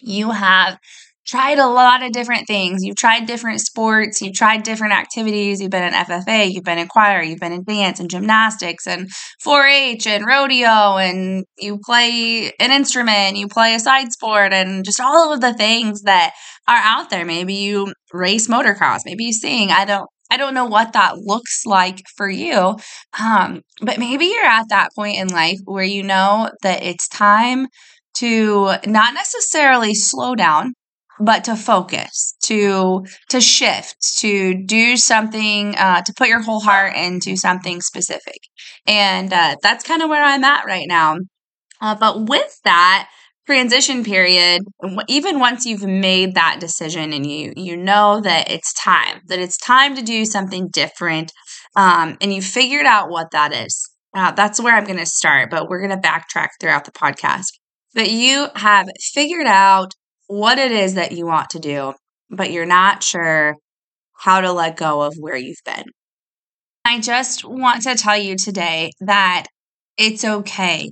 you 0.00 0.30
have 0.30 0.78
tried 1.26 1.58
a 1.58 1.66
lot 1.66 2.02
of 2.02 2.12
different 2.12 2.46
things. 2.46 2.82
You've 2.82 2.96
tried 2.96 3.26
different 3.26 3.60
sports, 3.60 4.20
you've 4.20 4.34
tried 4.34 4.62
different 4.62 4.92
activities. 4.92 5.60
You've 5.60 5.70
been 5.70 5.84
in 5.84 5.94
FFA, 5.94 6.50
you've 6.52 6.64
been 6.64 6.78
in 6.78 6.88
choir, 6.88 7.22
you've 7.22 7.40
been 7.40 7.52
in 7.52 7.64
dance 7.64 7.98
and 7.98 8.10
gymnastics 8.10 8.86
and 8.86 9.08
4 9.40 9.66
H 9.66 10.06
and 10.06 10.26
rodeo, 10.26 10.98
and 10.98 11.44
you 11.58 11.78
play 11.84 12.52
an 12.60 12.70
instrument, 12.70 13.36
you 13.36 13.48
play 13.48 13.74
a 13.74 13.80
side 13.80 14.12
sport, 14.12 14.52
and 14.52 14.84
just 14.84 15.00
all 15.00 15.32
of 15.32 15.40
the 15.40 15.54
things 15.54 16.02
that 16.02 16.32
are 16.68 16.80
out 16.82 17.10
there. 17.10 17.24
Maybe 17.24 17.54
you 17.54 17.92
race 18.12 18.48
motocross, 18.48 19.00
maybe 19.04 19.24
you 19.24 19.32
sing. 19.32 19.70
I 19.70 19.84
don't. 19.84 20.08
I 20.30 20.38
don't 20.38 20.54
know 20.54 20.64
what 20.64 20.94
that 20.94 21.18
looks 21.18 21.64
like 21.66 22.00
for 22.16 22.28
you, 22.28 22.76
um, 23.20 23.60
but 23.82 23.98
maybe 23.98 24.24
you're 24.24 24.44
at 24.44 24.70
that 24.70 24.88
point 24.96 25.18
in 25.18 25.28
life 25.28 25.58
where 25.64 25.84
you 25.84 26.02
know 26.02 26.50
that 26.62 26.82
it's 26.82 27.06
time 27.08 27.68
to 28.14 28.74
not 28.86 29.14
necessarily 29.14 29.94
slow 29.94 30.34
down 30.34 30.72
but 31.20 31.44
to 31.44 31.56
focus 31.56 32.36
to 32.42 33.04
to 33.30 33.40
shift 33.40 33.96
to 34.18 34.54
do 34.66 34.96
something 34.96 35.74
uh, 35.76 36.02
to 36.02 36.12
put 36.16 36.28
your 36.28 36.42
whole 36.42 36.60
heart 36.60 36.96
into 36.96 37.36
something 37.36 37.80
specific. 37.80 38.38
And 38.86 39.32
uh, 39.32 39.56
that's 39.62 39.84
kind 39.84 40.02
of 40.02 40.10
where 40.10 40.24
i'm 40.24 40.44
at 40.44 40.66
right 40.66 40.86
now. 40.88 41.16
Uh, 41.80 41.94
but 41.94 42.28
with 42.28 42.60
that 42.64 43.08
transition 43.46 44.04
period 44.04 44.62
even 45.06 45.38
once 45.38 45.66
you've 45.66 45.84
made 45.84 46.34
that 46.34 46.56
decision 46.60 47.12
and 47.12 47.30
you 47.30 47.52
you 47.56 47.76
know 47.76 48.18
that 48.22 48.50
it's 48.50 48.72
time 48.72 49.20
that 49.28 49.38
it's 49.38 49.58
time 49.58 49.94
to 49.94 50.00
do 50.00 50.24
something 50.24 50.68
different 50.72 51.30
um, 51.76 52.16
and 52.22 52.32
you 52.32 52.40
figured 52.40 52.86
out 52.86 53.10
what 53.10 53.30
that 53.32 53.52
is 53.52 53.86
uh, 54.16 54.30
that's 54.32 54.58
where 54.58 54.74
i'm 54.74 54.84
going 54.84 54.98
to 54.98 55.04
start 55.04 55.50
but 55.50 55.68
we're 55.68 55.86
going 55.86 55.90
to 55.90 56.08
backtrack 56.08 56.48
throughout 56.58 56.84
the 56.84 56.92
podcast. 56.92 57.48
But 57.94 58.10
you 58.10 58.48
have 58.56 58.88
figured 59.12 59.46
out 59.46 59.94
what 60.26 60.58
it 60.58 60.72
is 60.72 60.94
that 60.94 61.12
you 61.12 61.26
want 61.26 61.50
to 61.50 61.58
do, 61.58 61.94
but 62.30 62.50
you're 62.50 62.66
not 62.66 63.02
sure 63.02 63.56
how 64.16 64.40
to 64.40 64.52
let 64.52 64.76
go 64.76 65.02
of 65.02 65.14
where 65.18 65.36
you've 65.36 65.62
been. 65.64 65.84
I 66.84 67.00
just 67.00 67.44
want 67.44 67.82
to 67.82 67.94
tell 67.94 68.16
you 68.16 68.36
today 68.36 68.90
that 69.00 69.46
it's 69.96 70.24
okay. 70.24 70.90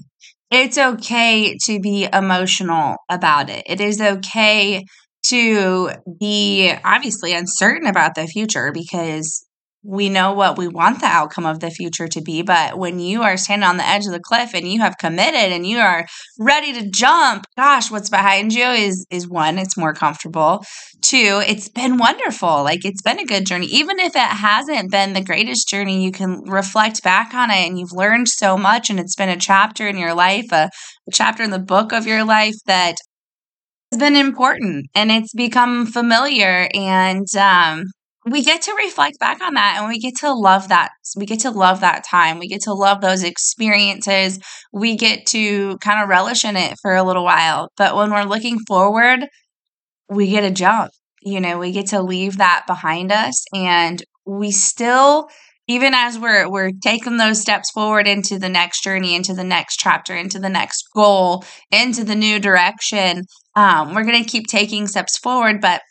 It's 0.51 0.79
okay 0.79 1.57
to 1.67 1.81
be 1.81 2.09
emotional 2.13 2.97
about 3.09 3.51
it. 3.51 3.63
It 3.67 3.81
is 3.81 4.01
okay 4.01 4.85
to 5.27 5.91
be 6.19 6.73
obviously 6.85 7.33
uncertain 7.33 7.87
about 7.87 8.15
the 8.15 8.27
future 8.27 8.73
because 8.73 9.47
we 9.85 10.09
know 10.09 10.33
what 10.33 10.57
we 10.57 10.69
want 10.69 11.01
the 11.01 11.07
outcome 11.07 11.45
of 11.45 11.61
the 11.61 11.71
future 11.71 12.07
to 12.07 12.21
be. 12.21 12.43
But 12.43 12.79
when 12.79 13.01
you 13.01 13.23
are 13.23 13.37
standing 13.37 13.69
on 13.69 13.79
the 13.79 13.87
edge 13.87 14.07
of 14.07 14.13
the 14.13 14.21
cliff 14.21 14.55
and 14.55 14.71
you 14.71 14.81
have 14.81 14.97
committed 14.99 15.53
and 15.53 15.67
you 15.67 15.79
are 15.79 16.07
ready 16.39 16.73
to 16.73 16.89
jump, 16.89 17.47
gosh, 17.57 17.91
what's 17.91 18.11
behind 18.11 18.53
you 18.53 18.65
is 18.65 19.07
is 19.11 19.29
one, 19.29 19.59
it's 19.59 19.77
more 19.77 19.93
comfortable. 19.93 20.65
Two, 21.01 21.43
it's 21.47 21.69
been 21.69 21.97
wonderful. 21.97 22.63
Like 22.63 22.85
it's 22.85 23.03
been 23.03 23.19
a 23.19 23.25
good 23.25 23.45
journey. 23.45 23.67
Even 23.67 23.99
if 23.99 24.15
it 24.15 24.21
hasn't 24.21 24.91
been 24.91 25.15
the 25.15 25.25
greatest 25.25 25.69
journey, 25.69 26.05
you 26.05 26.13
can 26.13 26.43
reflect 26.47 27.03
back 27.03 27.35
on 27.35 27.51
it 27.51 27.67
and 27.67 27.79
you've 27.79 27.93
learned 27.93 28.29
so 28.29 28.57
much 28.57 28.89
and 28.89 29.01
it's 29.01 29.17
been 29.17 29.29
a 29.29 29.37
chapter 29.37 29.89
in 29.89 29.99
your 29.99 30.15
life, 30.15 30.47
a, 30.53 30.71
a 31.09 31.13
chapter 31.13 31.43
in 31.43 31.51
the 31.51 31.59
book 31.59 31.93
of 31.93 32.07
your 32.07 32.25
life 32.25 32.55
that 32.67 32.95
has 33.91 33.99
been 33.99 34.17
important 34.17 34.87
and 34.95 35.11
it's 35.11 35.35
become 35.35 35.87
familiar 35.87 36.69
and 36.73 37.27
um 37.37 37.85
we 38.25 38.43
get 38.43 38.63
to 38.63 38.75
reflect 38.75 39.19
back 39.19 39.41
on 39.41 39.55
that 39.55 39.77
and 39.79 39.89
we 39.89 39.99
get 39.99 40.15
to 40.17 40.33
love 40.33 40.69
that 40.69 40.91
we 41.17 41.27
get 41.27 41.41
to 41.41 41.51
love 41.51 41.81
that 41.81 42.05
time 42.05 42.39
we 42.39 42.49
get 42.49 42.63
to 42.63 42.73
love 42.73 43.01
those 43.01 43.23
experiences 43.23 44.39
we 44.73 44.97
get 44.97 45.27
to 45.27 45.77
kind 45.79 46.03
of 46.03 46.09
relish 46.09 46.45
in 46.45 46.57
it 46.57 46.77
for 46.81 46.95
a 46.95 47.03
little 47.03 47.25
while 47.25 47.69
but 47.77 47.97
when 47.97 48.11
we're 48.11 48.23
looking 48.23 48.59
forward 48.61 49.27
we 50.09 50.31
get 50.31 50.45
a 50.45 50.51
jump 50.51 50.91
you 51.23 51.41
know 51.41 51.59
we 51.59 51.73
get 51.73 51.87
to 51.87 52.03
leave 52.03 52.39
that 52.39 52.65
behind 52.67 53.11
us 53.11 53.45
and 53.55 54.03
we 54.25 54.51
still 54.51 55.29
even 55.69 55.95
as 55.95 56.19
we're 56.19 56.49
we're 56.51 56.73
taking 56.83 57.17
those 57.17 57.41
steps 57.41 57.71
forward 57.71 58.07
into 58.07 58.39
the 58.39 58.49
next 58.49 58.83
journey 58.83 59.15
into 59.15 59.35
the 59.35 59.45
next 59.45 59.77
chapter 59.77 60.17
into 60.17 60.39
the 60.39 60.49
next 60.49 60.85
goal 60.95 61.45
into 61.71 62.05
the 62.05 62.15
new 62.15 62.39
direction 62.39 63.25
um, 63.55 63.95
we're 63.95 64.05
going 64.05 64.23
to 64.23 64.31
keep 64.31 64.47
taking 64.47 64.87
steps 64.87 65.19
forward 65.19 65.61
but 65.61 65.83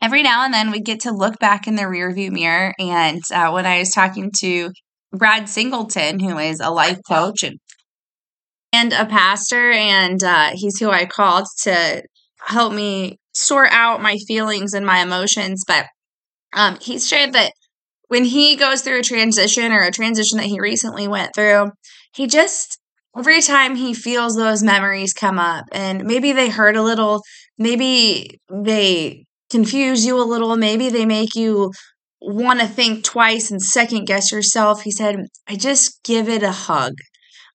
every 0.00 0.22
now 0.22 0.44
and 0.44 0.52
then 0.52 0.70
we 0.70 0.80
get 0.80 1.00
to 1.00 1.12
look 1.12 1.38
back 1.38 1.66
in 1.66 1.76
the 1.76 1.82
rearview 1.82 2.30
mirror. 2.30 2.74
And 2.78 3.22
uh, 3.32 3.50
when 3.50 3.66
I 3.66 3.78
was 3.80 3.90
talking 3.90 4.30
to 4.38 4.70
Brad 5.12 5.48
Singleton, 5.48 6.20
who 6.20 6.38
is 6.38 6.60
a 6.60 6.70
life 6.70 6.98
coach 7.08 7.42
and 7.42 7.58
and 8.72 8.92
a 8.92 9.04
pastor, 9.04 9.72
and 9.72 10.22
uh, 10.22 10.50
he's 10.54 10.78
who 10.78 10.90
I 10.90 11.04
called 11.04 11.46
to 11.62 12.04
help 12.38 12.72
me 12.72 13.18
sort 13.34 13.70
out 13.72 14.00
my 14.00 14.16
feelings 14.28 14.74
and 14.74 14.86
my 14.86 15.02
emotions. 15.02 15.64
But 15.66 15.86
um, 16.52 16.78
he's 16.80 17.06
shared 17.06 17.32
that 17.32 17.52
when 18.06 18.24
he 18.24 18.56
goes 18.56 18.82
through 18.82 19.00
a 19.00 19.02
transition 19.02 19.72
or 19.72 19.82
a 19.82 19.90
transition 19.90 20.38
that 20.38 20.46
he 20.46 20.60
recently 20.60 21.08
went 21.08 21.34
through, 21.34 21.72
he 22.14 22.28
just 22.28 22.78
every 23.16 23.42
time 23.42 23.74
he 23.74 23.92
feels 23.92 24.36
those 24.36 24.62
memories 24.62 25.12
come 25.12 25.38
up 25.38 25.64
and 25.72 26.04
maybe 26.04 26.32
they 26.32 26.48
hurt 26.48 26.76
a 26.76 26.82
little, 26.82 27.22
maybe 27.58 28.38
they 28.48 29.24
confuse 29.50 30.04
you 30.04 30.20
a 30.20 30.24
little, 30.24 30.56
maybe 30.56 30.88
they 30.88 31.06
make 31.06 31.34
you 31.34 31.72
want 32.20 32.60
to 32.60 32.66
think 32.66 33.04
twice 33.04 33.50
and 33.50 33.62
second 33.62 34.06
guess 34.06 34.32
yourself. 34.32 34.82
He 34.82 34.90
said, 34.90 35.26
I 35.48 35.56
just 35.56 36.02
give 36.04 36.28
it 36.28 36.42
a 36.42 36.52
hug. 36.52 36.94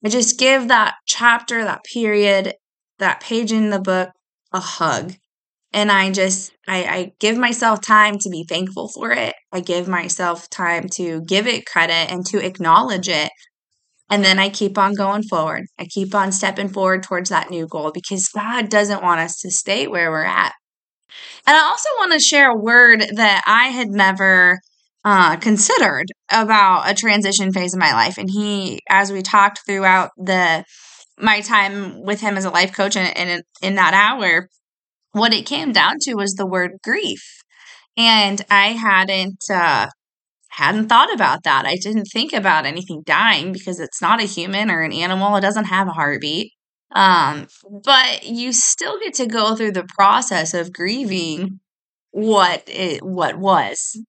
I 0.03 0.09
just 0.09 0.37
give 0.37 0.67
that 0.67 0.95
chapter, 1.07 1.63
that 1.63 1.83
period, 1.83 2.53
that 2.99 3.21
page 3.21 3.51
in 3.51 3.69
the 3.69 3.79
book 3.79 4.09
a 4.51 4.59
hug. 4.59 5.13
And 5.73 5.91
I 5.91 6.11
just, 6.11 6.53
I, 6.67 6.83
I 6.83 7.11
give 7.19 7.37
myself 7.37 7.81
time 7.81 8.17
to 8.19 8.29
be 8.29 8.45
thankful 8.47 8.87
for 8.87 9.11
it. 9.11 9.35
I 9.51 9.59
give 9.59 9.87
myself 9.87 10.49
time 10.49 10.87
to 10.93 11.21
give 11.21 11.47
it 11.47 11.65
credit 11.65 12.11
and 12.11 12.25
to 12.27 12.43
acknowledge 12.43 13.09
it 13.09 13.31
and 14.09 14.23
then 14.23 14.37
I 14.37 14.49
keep 14.49 14.77
on 14.77 14.93
going 14.93 15.23
forward. 15.23 15.65
I 15.79 15.85
keep 15.85 16.13
on 16.13 16.31
stepping 16.31 16.69
forward 16.69 17.03
towards 17.03 17.29
that 17.29 17.49
new 17.49 17.67
goal 17.67 17.91
because 17.91 18.27
God 18.27 18.69
doesn't 18.69 19.01
want 19.01 19.19
us 19.19 19.39
to 19.39 19.51
stay 19.51 19.87
where 19.87 20.11
we're 20.11 20.23
at. 20.23 20.53
And 21.47 21.55
I 21.55 21.61
also 21.61 21.89
want 21.97 22.13
to 22.13 22.19
share 22.19 22.51
a 22.51 22.57
word 22.57 23.01
that 23.15 23.43
I 23.45 23.67
had 23.67 23.89
never 23.89 24.59
uh, 25.03 25.37
considered 25.37 26.07
about 26.31 26.89
a 26.89 26.95
transition 26.95 27.53
phase 27.53 27.73
of 27.73 27.79
my 27.79 27.93
life. 27.93 28.17
And 28.17 28.29
he, 28.29 28.79
as 28.89 29.11
we 29.11 29.21
talked 29.21 29.61
throughout 29.65 30.11
the 30.17 30.65
my 31.17 31.39
time 31.39 32.03
with 32.03 32.19
him 32.19 32.35
as 32.35 32.43
a 32.43 32.49
life 32.49 32.73
coach 32.73 32.97
and, 32.97 33.17
and 33.17 33.29
in, 33.29 33.41
in 33.61 33.75
that 33.75 33.93
hour, 33.93 34.49
what 35.13 35.33
it 35.33 35.45
came 35.45 35.71
down 35.71 35.95
to 36.01 36.15
was 36.15 36.33
the 36.33 36.45
word 36.45 36.71
grief. 36.83 37.23
And 37.95 38.41
I 38.49 38.69
hadn't 38.69 39.43
uh, 39.49 39.87
hadn't 40.49 40.89
thought 40.89 41.13
about 41.13 41.43
that. 41.43 41.65
I 41.65 41.75
didn't 41.75 42.05
think 42.05 42.33
about 42.33 42.65
anything 42.65 43.03
dying 43.05 43.53
because 43.53 43.79
it's 43.79 44.01
not 44.01 44.21
a 44.21 44.25
human 44.25 44.69
or 44.69 44.81
an 44.81 44.91
animal. 44.91 45.35
It 45.35 45.41
doesn't 45.41 45.65
have 45.65 45.87
a 45.87 45.93
heartbeat. 45.93 46.51
Um, 46.93 47.47
but 47.83 48.25
you 48.25 48.53
still 48.53 48.99
get 48.99 49.15
to 49.15 49.25
go 49.25 49.55
through 49.55 49.73
the 49.73 49.87
process 49.97 50.53
of 50.53 50.73
grieving 50.73 51.59
what 52.11 52.63
it 52.67 53.03
what 53.03 53.37
was. 53.37 53.99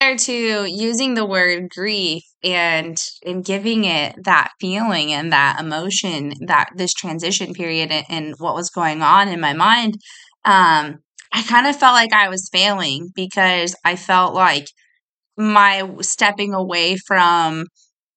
To 0.00 0.66
using 0.66 1.14
the 1.14 1.26
word 1.26 1.68
grief 1.68 2.22
and 2.44 2.96
and 3.24 3.44
giving 3.44 3.84
it 3.84 4.14
that 4.24 4.50
feeling 4.60 5.12
and 5.12 5.32
that 5.32 5.58
emotion 5.58 6.32
that 6.46 6.68
this 6.76 6.92
transition 6.92 7.54
period 7.54 7.90
and, 7.90 8.06
and 8.08 8.34
what 8.38 8.54
was 8.54 8.70
going 8.70 9.02
on 9.02 9.26
in 9.28 9.40
my 9.40 9.52
mind, 9.52 9.94
um, 10.44 10.98
I 11.32 11.42
kind 11.42 11.66
of 11.66 11.76
felt 11.76 11.94
like 11.94 12.12
I 12.12 12.28
was 12.28 12.48
failing 12.52 13.10
because 13.16 13.74
I 13.84 13.96
felt 13.96 14.34
like 14.34 14.66
my 15.36 15.88
stepping 16.02 16.54
away 16.54 16.96
from 16.96 17.66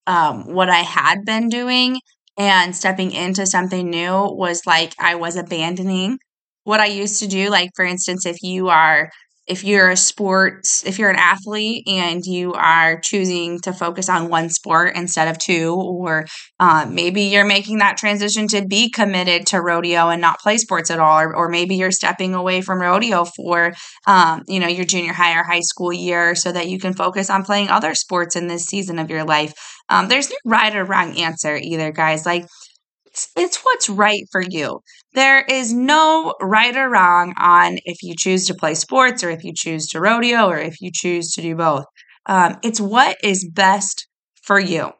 um, 0.07 0.53
what 0.53 0.69
I 0.69 0.81
had 0.81 1.25
been 1.25 1.49
doing 1.49 1.99
and 2.39 2.75
stepping 2.75 3.11
into 3.11 3.45
something 3.47 3.89
new 3.91 4.13
was 4.13 4.63
like 4.67 4.95
I 4.99 5.15
was 5.15 5.37
abandoning 5.37 6.19
what 6.65 6.81
I 6.81 6.87
used 6.87 7.19
to 7.21 7.27
do. 7.27 7.49
Like, 7.51 7.71
for 7.75 7.85
instance, 7.85 8.25
if 8.25 8.41
you 8.43 8.69
are 8.69 9.11
if 9.49 9.63
you're 9.63 9.89
a 9.89 9.97
sport, 9.97 10.67
if 10.85 10.99
you're 10.99 11.09
an 11.09 11.15
athlete 11.15 11.83
and 11.87 12.23
you 12.23 12.53
are 12.53 12.99
choosing 12.99 13.59
to 13.61 13.73
focus 13.73 14.07
on 14.07 14.29
one 14.29 14.47
sport 14.49 14.95
instead 14.95 15.27
of 15.27 15.39
two, 15.39 15.73
or 15.73 16.27
uh, 16.59 16.85
maybe 16.87 17.23
you're 17.23 17.43
making 17.43 17.79
that 17.79 17.97
transition 17.97 18.47
to 18.47 18.63
be 18.67 18.91
committed 18.91 19.47
to 19.47 19.59
rodeo 19.59 20.09
and 20.09 20.21
not 20.21 20.39
play 20.39 20.57
sports 20.57 20.91
at 20.91 20.99
all, 20.99 21.19
or, 21.19 21.35
or 21.35 21.49
maybe 21.49 21.75
you're 21.75 21.91
stepping 21.91 22.35
away 22.35 22.61
from 22.61 22.79
rodeo 22.79 23.25
for, 23.25 23.73
um, 24.05 24.43
you 24.47 24.59
know, 24.59 24.67
your 24.67 24.85
junior 24.85 25.13
high 25.13 25.35
or 25.35 25.43
high 25.43 25.61
school 25.61 25.91
year 25.91 26.35
so 26.35 26.51
that 26.51 26.67
you 26.67 26.77
can 26.77 26.93
focus 26.93 27.31
on 27.31 27.43
playing 27.43 27.69
other 27.69 27.95
sports 27.95 28.35
in 28.35 28.47
this 28.47 28.65
season 28.65 28.99
of 28.99 29.09
your 29.09 29.23
life. 29.23 29.53
Um, 29.89 30.07
there's 30.07 30.29
no 30.29 30.35
right 30.45 30.75
or 30.75 30.85
wrong 30.85 31.17
answer 31.17 31.57
either, 31.59 31.91
guys. 31.91 32.23
Like, 32.23 32.45
it's 33.35 33.57
what's 33.63 33.89
right 33.89 34.23
for 34.31 34.41
you. 34.41 34.79
There 35.13 35.41
is 35.41 35.73
no 35.73 36.33
right 36.41 36.75
or 36.75 36.89
wrong 36.89 37.33
on 37.37 37.77
if 37.85 38.03
you 38.03 38.13
choose 38.17 38.45
to 38.47 38.53
play 38.53 38.75
sports 38.75 39.23
or 39.23 39.29
if 39.29 39.43
you 39.43 39.53
choose 39.55 39.87
to 39.87 39.99
rodeo 39.99 40.47
or 40.47 40.57
if 40.57 40.81
you 40.81 40.91
choose 40.93 41.31
to 41.31 41.41
do 41.41 41.55
both. 41.55 41.85
Um, 42.25 42.57
it's 42.63 42.79
what 42.79 43.17
is 43.23 43.49
best 43.53 44.07
for 44.43 44.59
you. 44.59 44.91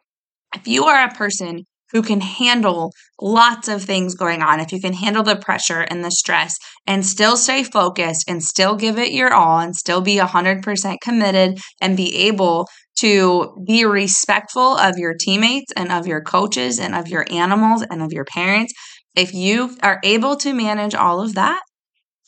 If 0.54 0.66
you 0.66 0.84
are 0.84 1.04
a 1.04 1.14
person 1.14 1.64
who 1.92 2.02
can 2.02 2.20
handle 2.20 2.92
lots 3.20 3.68
of 3.68 3.82
things 3.82 4.14
going 4.14 4.42
on, 4.42 4.60
if 4.60 4.72
you 4.72 4.80
can 4.80 4.92
handle 4.92 5.22
the 5.22 5.36
pressure 5.36 5.80
and 5.80 6.04
the 6.04 6.10
stress 6.10 6.56
and 6.86 7.04
still 7.04 7.36
stay 7.36 7.62
focused 7.62 8.28
and 8.28 8.42
still 8.42 8.76
give 8.76 8.98
it 8.98 9.12
your 9.12 9.32
all 9.32 9.58
and 9.58 9.74
still 9.74 10.00
be 10.00 10.16
100% 10.16 10.96
committed 11.02 11.58
and 11.80 11.96
be 11.96 12.16
able 12.16 12.68
to 13.00 13.62
be 13.66 13.84
respectful 13.84 14.76
of 14.76 14.98
your 14.98 15.14
teammates 15.18 15.72
and 15.76 15.92
of 15.92 16.06
your 16.06 16.20
coaches 16.22 16.78
and 16.78 16.94
of 16.94 17.08
your 17.08 17.24
animals 17.30 17.84
and 17.90 18.02
of 18.02 18.12
your 18.12 18.24
parents, 18.24 18.72
if 19.16 19.34
you 19.34 19.76
are 19.82 20.00
able 20.04 20.36
to 20.36 20.52
manage 20.52 20.94
all 20.94 21.20
of 21.20 21.34
that, 21.34 21.62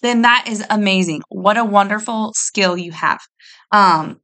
then 0.02 0.22
that 0.22 0.46
is 0.48 0.64
amazing. 0.68 1.22
What 1.28 1.56
a 1.56 1.64
wonderful 1.64 2.32
skill 2.34 2.76
you 2.76 2.92
have. 2.92 3.20
Um, 3.70 4.20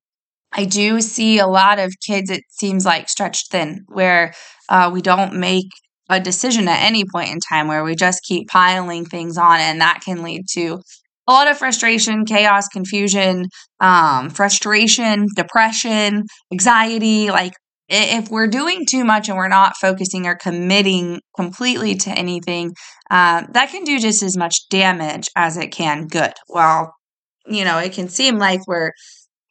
I 0.52 0.64
do 0.64 1.00
see 1.00 1.38
a 1.38 1.46
lot 1.46 1.78
of 1.78 1.92
kids, 2.04 2.30
it 2.30 2.42
seems 2.48 2.84
like 2.84 3.08
stretched 3.08 3.50
thin, 3.50 3.84
where 3.88 4.32
uh, 4.68 4.90
we 4.92 5.02
don't 5.02 5.34
make 5.34 5.66
a 6.08 6.18
decision 6.18 6.68
at 6.68 6.82
any 6.82 7.04
point 7.04 7.30
in 7.30 7.38
time, 7.38 7.68
where 7.68 7.84
we 7.84 7.94
just 7.94 8.24
keep 8.24 8.48
piling 8.48 9.04
things 9.04 9.36
on, 9.36 9.60
and 9.60 9.80
that 9.80 10.00
can 10.04 10.22
lead 10.22 10.46
to 10.52 10.80
a 11.28 11.32
lot 11.32 11.46
of 11.48 11.58
frustration, 11.58 12.24
chaos, 12.24 12.66
confusion, 12.68 13.44
um, 13.80 14.30
frustration, 14.30 15.26
depression, 15.36 16.24
anxiety. 16.50 17.30
Like, 17.30 17.52
if 17.90 18.30
we're 18.30 18.48
doing 18.48 18.84
too 18.88 19.04
much 19.04 19.28
and 19.28 19.36
we're 19.36 19.48
not 19.48 19.76
focusing 19.76 20.26
or 20.26 20.36
committing 20.36 21.20
completely 21.36 21.94
to 21.94 22.10
anything, 22.10 22.72
uh, 23.10 23.44
that 23.52 23.70
can 23.70 23.84
do 23.84 23.98
just 23.98 24.22
as 24.22 24.36
much 24.36 24.68
damage 24.68 25.28
as 25.36 25.56
it 25.56 25.68
can 25.68 26.06
good. 26.06 26.32
Well, 26.48 26.92
you 27.46 27.64
know, 27.64 27.78
it 27.78 27.92
can 27.92 28.08
seem 28.08 28.38
like 28.38 28.60
we're 28.66 28.92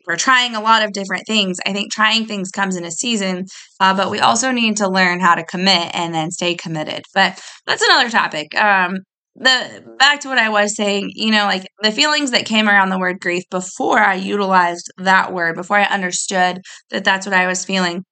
we're 0.07 0.15
trying 0.15 0.55
a 0.55 0.62
lot 0.62 0.84
of 0.84 0.93
different 0.93 1.24
things. 1.27 1.57
I 1.65 1.74
think 1.74 1.91
trying 1.91 2.25
things 2.25 2.50
comes 2.50 2.77
in 2.77 2.86
a 2.86 2.91
season, 2.91 3.46
uh, 3.81 3.93
but 3.93 4.10
we 4.10 4.19
also 4.19 4.51
need 4.51 4.77
to 4.77 4.88
learn 4.88 5.19
how 5.19 5.36
to 5.36 5.43
commit 5.43 5.93
and 5.93 6.13
then 6.13 6.31
stay 6.31 6.55
committed. 6.55 7.03
But 7.13 7.41
that's 7.65 7.84
another 7.84 8.10
topic. 8.10 8.55
Um, 8.55 9.00
the 9.38 9.84
back 10.00 10.22
to 10.22 10.29
what 10.29 10.39
I 10.39 10.50
was 10.50 10.75
saying, 10.75 11.12
you 11.15 11.32
know, 11.32 11.46
like 11.46 11.67
the 11.82 11.91
feelings 11.91 12.32
that 12.32 12.46
came 12.46 12.67
around 12.67 12.89
the 12.89 13.00
word 13.00 13.20
grief 13.20 13.44
before 13.51 14.00
I 14.00 14.15
utilized 14.15 14.91
that 14.98 15.32
word, 15.32 15.56
before 15.56 15.77
I 15.77 15.84
understood 15.84 16.60
that 16.89 17.03
that's 17.03 17.25
what 17.25 17.36
I 17.36 17.48
was 17.48 17.63
feeling, 17.63 18.03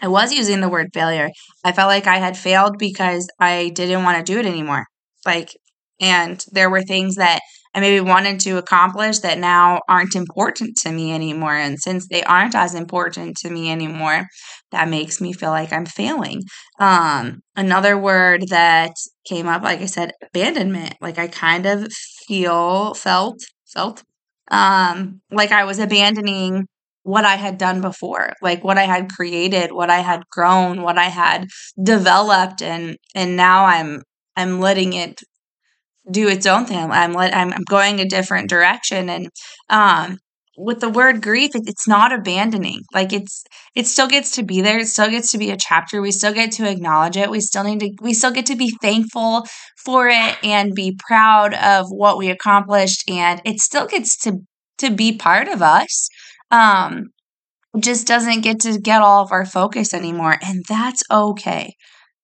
I 0.00 0.08
was 0.08 0.32
using 0.32 0.60
the 0.60 0.68
word 0.68 0.88
failure. 0.94 1.30
I 1.64 1.72
felt 1.72 1.88
like 1.88 2.06
I 2.06 2.16
had 2.16 2.36
failed 2.36 2.78
because 2.78 3.28
I 3.38 3.70
didn't 3.74 4.04
want 4.04 4.18
to 4.18 4.32
do 4.32 4.38
it 4.38 4.46
anymore. 4.46 4.86
Like, 5.26 5.54
and 6.00 6.44
there 6.50 6.70
were 6.70 6.82
things 6.82 7.16
that 7.16 7.40
I 7.74 7.80
maybe 7.80 8.00
wanted 8.00 8.40
to 8.40 8.58
accomplish 8.58 9.20
that 9.20 9.38
now 9.38 9.80
aren't 9.88 10.14
important 10.14 10.76
to 10.82 10.92
me 10.92 11.12
anymore. 11.12 11.54
And 11.54 11.78
since 11.78 12.06
they 12.08 12.22
aren't 12.22 12.54
as 12.54 12.74
important 12.74 13.36
to 13.38 13.50
me 13.50 13.70
anymore, 13.70 14.26
that 14.72 14.88
makes 14.88 15.20
me 15.20 15.32
feel 15.32 15.50
like 15.50 15.72
I'm 15.72 15.86
failing. 15.86 16.42
Um, 16.78 17.42
another 17.56 17.96
word 17.98 18.48
that 18.48 18.92
came 19.26 19.46
up, 19.48 19.62
like 19.62 19.80
I 19.80 19.86
said, 19.86 20.12
abandonment. 20.22 20.94
Like 21.00 21.18
I 21.18 21.28
kind 21.28 21.66
of 21.66 21.92
feel, 22.26 22.94
felt, 22.94 23.40
felt 23.66 24.02
um, 24.50 25.20
like 25.30 25.52
I 25.52 25.64
was 25.64 25.78
abandoning 25.78 26.66
what 27.04 27.24
I 27.24 27.36
had 27.36 27.58
done 27.58 27.80
before, 27.80 28.32
like 28.42 28.62
what 28.64 28.78
I 28.78 28.84
had 28.84 29.10
created, 29.10 29.72
what 29.72 29.90
I 29.90 29.98
had 29.98 30.22
grown, 30.30 30.82
what 30.82 30.98
I 30.98 31.04
had 31.08 31.48
developed, 31.82 32.62
and 32.62 32.96
and 33.14 33.36
now 33.36 33.64
I'm 33.64 34.02
I'm 34.36 34.60
letting 34.60 34.92
it 34.92 35.20
do 36.10 36.28
its 36.28 36.46
own 36.46 36.66
thing. 36.66 36.90
I'm 36.90 37.12
let 37.12 37.34
I'm, 37.34 37.52
I'm 37.52 37.64
going 37.68 38.00
a 38.00 38.04
different 38.08 38.48
direction, 38.50 39.08
and 39.08 39.28
um, 39.70 40.18
with 40.56 40.80
the 40.80 40.88
word 40.88 41.22
grief, 41.22 41.54
it, 41.54 41.62
it's 41.66 41.88
not 41.88 42.12
abandoning. 42.12 42.80
Like 42.92 43.12
it's 43.12 43.44
it 43.74 43.86
still 43.86 44.08
gets 44.08 44.32
to 44.32 44.42
be 44.42 44.60
there. 44.60 44.78
It 44.78 44.88
still 44.88 45.10
gets 45.10 45.32
to 45.32 45.38
be 45.38 45.50
a 45.50 45.56
chapter. 45.56 46.00
We 46.00 46.10
still 46.10 46.32
get 46.32 46.52
to 46.52 46.70
acknowledge 46.70 47.16
it. 47.16 47.30
We 47.30 47.40
still 47.40 47.64
need 47.64 47.80
to. 47.80 47.90
We 48.00 48.14
still 48.14 48.32
get 48.32 48.46
to 48.46 48.56
be 48.56 48.76
thankful 48.82 49.46
for 49.84 50.08
it 50.08 50.36
and 50.42 50.74
be 50.74 50.98
proud 51.06 51.54
of 51.54 51.86
what 51.88 52.18
we 52.18 52.30
accomplished, 52.30 53.08
and 53.08 53.40
it 53.44 53.60
still 53.60 53.86
gets 53.86 54.16
to 54.22 54.38
to 54.78 54.90
be 54.90 55.16
part 55.16 55.48
of 55.48 55.62
us. 55.62 56.08
Um, 56.50 57.06
just 57.78 58.06
doesn't 58.06 58.42
get 58.42 58.60
to 58.60 58.78
get 58.78 59.00
all 59.00 59.22
of 59.22 59.32
our 59.32 59.46
focus 59.46 59.94
anymore, 59.94 60.36
and 60.42 60.62
that's 60.68 61.02
okay. 61.10 61.74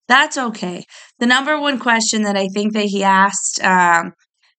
That's 0.07 0.37
okay. 0.37 0.85
The 1.19 1.27
number 1.27 1.59
one 1.59 1.79
question 1.79 2.23
that 2.23 2.35
I 2.35 2.47
think 2.47 2.73
that 2.73 2.85
he 2.85 3.03
asked, 3.03 3.63
um, 3.63 4.13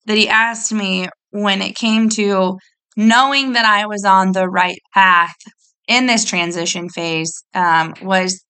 that 0.06 0.16
he 0.16 0.28
asked 0.28 0.72
me 0.72 1.08
when 1.30 1.62
it 1.62 1.76
came 1.76 2.08
to 2.10 2.56
knowing 2.96 3.52
that 3.52 3.64
I 3.64 3.86
was 3.86 4.04
on 4.04 4.32
the 4.32 4.48
right 4.48 4.80
path 4.94 5.36
in 5.88 6.06
this 6.06 6.24
transition 6.24 6.88
phase, 6.88 7.42
um, 7.54 7.94
was 8.02 8.44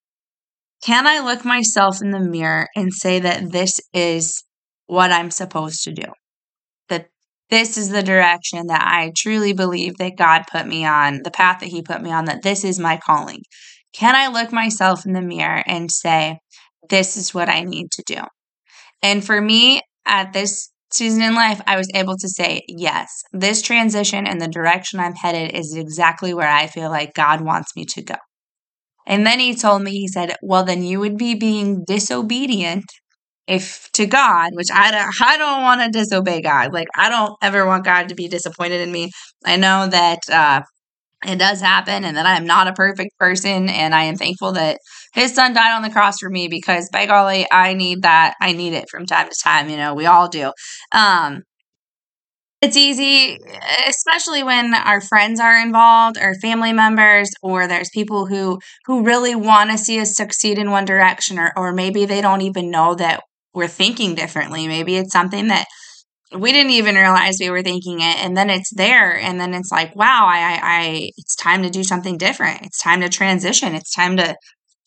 can 0.82 1.06
I 1.06 1.20
look 1.20 1.44
myself 1.44 2.00
in 2.00 2.10
the 2.10 2.20
mirror 2.20 2.68
and 2.74 2.92
say 2.92 3.20
that 3.20 3.52
this 3.52 3.80
is 3.92 4.42
what 4.86 5.12
I'm 5.12 5.30
supposed 5.30 5.84
to 5.84 5.92
do? 5.92 6.06
That 6.88 7.08
this 7.50 7.76
is 7.76 7.90
the 7.90 8.02
direction 8.02 8.66
that 8.68 8.82
I 8.82 9.12
truly 9.14 9.52
believe 9.52 9.98
that 9.98 10.16
God 10.16 10.44
put 10.50 10.66
me 10.66 10.86
on, 10.86 11.20
the 11.22 11.30
path 11.30 11.60
that 11.60 11.68
He 11.68 11.82
put 11.82 12.00
me 12.00 12.10
on, 12.10 12.24
that 12.26 12.42
this 12.42 12.64
is 12.64 12.78
my 12.78 12.96
calling. 12.96 13.42
Can 13.92 14.14
I 14.14 14.28
look 14.28 14.52
myself 14.52 15.04
in 15.04 15.12
the 15.12 15.20
mirror 15.20 15.62
and 15.66 15.90
say, 15.90 16.38
this 16.88 17.16
is 17.16 17.34
what 17.34 17.48
I 17.48 17.62
need 17.62 17.90
to 17.92 18.02
do? 18.06 18.22
And 19.02 19.24
for 19.24 19.40
me, 19.40 19.82
at 20.06 20.32
this 20.32 20.69
season 20.92 21.22
in 21.22 21.34
life, 21.34 21.60
I 21.66 21.76
was 21.76 21.90
able 21.94 22.16
to 22.16 22.28
say, 22.28 22.62
yes, 22.68 23.22
this 23.32 23.62
transition 23.62 24.26
and 24.26 24.40
the 24.40 24.48
direction 24.48 25.00
I'm 25.00 25.14
headed 25.14 25.54
is 25.54 25.74
exactly 25.74 26.34
where 26.34 26.48
I 26.48 26.66
feel 26.66 26.90
like 26.90 27.14
God 27.14 27.40
wants 27.40 27.76
me 27.76 27.84
to 27.86 28.02
go. 28.02 28.16
And 29.06 29.26
then 29.26 29.40
he 29.40 29.54
told 29.54 29.82
me, 29.82 29.92
he 29.92 30.08
said, 30.08 30.36
well, 30.42 30.64
then 30.64 30.82
you 30.82 31.00
would 31.00 31.16
be 31.16 31.34
being 31.34 31.84
disobedient 31.86 32.84
if 33.46 33.90
to 33.92 34.06
God, 34.06 34.50
which 34.54 34.68
I 34.72 34.90
don't, 34.90 35.12
I 35.20 35.36
don't 35.36 35.62
want 35.62 35.80
to 35.80 35.98
disobey 35.98 36.40
God. 36.40 36.72
Like 36.72 36.86
I 36.94 37.08
don't 37.08 37.34
ever 37.42 37.66
want 37.66 37.84
God 37.84 38.08
to 38.08 38.14
be 38.14 38.28
disappointed 38.28 38.80
in 38.80 38.92
me. 38.92 39.10
I 39.44 39.56
know 39.56 39.88
that 39.88 40.20
uh, 40.30 40.62
it 41.26 41.38
does 41.38 41.60
happen 41.60 42.04
and 42.04 42.16
that 42.16 42.26
I 42.26 42.36
am 42.36 42.46
not 42.46 42.66
a 42.66 42.72
perfect 42.72 43.18
person. 43.18 43.68
And 43.68 43.94
I 43.94 44.04
am 44.04 44.16
thankful 44.16 44.52
that 44.52 44.78
his 45.12 45.34
son 45.34 45.52
died 45.52 45.74
on 45.74 45.82
the 45.82 45.90
cross 45.90 46.18
for 46.18 46.30
me 46.30 46.48
because 46.48 46.88
by 46.90 47.06
golly, 47.06 47.46
I 47.50 47.74
need 47.74 48.02
that. 48.02 48.34
I 48.40 48.52
need 48.52 48.72
it 48.72 48.88
from 48.90 49.06
time 49.06 49.28
to 49.28 49.36
time. 49.42 49.68
You 49.68 49.76
know, 49.76 49.94
we 49.94 50.06
all 50.06 50.28
do. 50.28 50.52
Um, 50.92 51.42
it's 52.60 52.76
easy, 52.76 53.38
especially 53.88 54.42
when 54.42 54.74
our 54.74 55.00
friends 55.00 55.40
are 55.40 55.56
involved 55.58 56.18
or 56.20 56.34
family 56.34 56.74
members, 56.74 57.30
or 57.42 57.66
there's 57.66 57.88
people 57.88 58.26
who 58.26 58.58
who 58.84 59.02
really 59.02 59.34
want 59.34 59.70
to 59.70 59.78
see 59.78 59.98
us 59.98 60.14
succeed 60.14 60.58
in 60.58 60.70
one 60.70 60.84
direction, 60.84 61.38
or 61.38 61.52
or 61.56 61.72
maybe 61.72 62.04
they 62.04 62.20
don't 62.20 62.42
even 62.42 62.70
know 62.70 62.94
that 62.96 63.22
we're 63.54 63.66
thinking 63.66 64.14
differently. 64.14 64.68
Maybe 64.68 64.96
it's 64.96 65.12
something 65.12 65.48
that 65.48 65.66
we 66.36 66.52
didn't 66.52 66.72
even 66.72 66.94
realize 66.94 67.38
we 67.40 67.50
were 67.50 67.62
thinking 67.62 68.00
it 68.00 68.24
and 68.24 68.36
then 68.36 68.50
it's 68.50 68.72
there 68.74 69.18
and 69.18 69.40
then 69.40 69.52
it's 69.52 69.72
like 69.72 69.94
wow 69.96 70.26
I, 70.26 70.38
I 70.38 70.60
i 70.62 71.10
it's 71.16 71.34
time 71.34 71.62
to 71.62 71.70
do 71.70 71.82
something 71.84 72.18
different. 72.18 72.62
It's 72.62 72.80
time 72.80 73.00
to 73.00 73.08
transition. 73.08 73.74
It's 73.74 73.92
time 73.92 74.16
to 74.16 74.36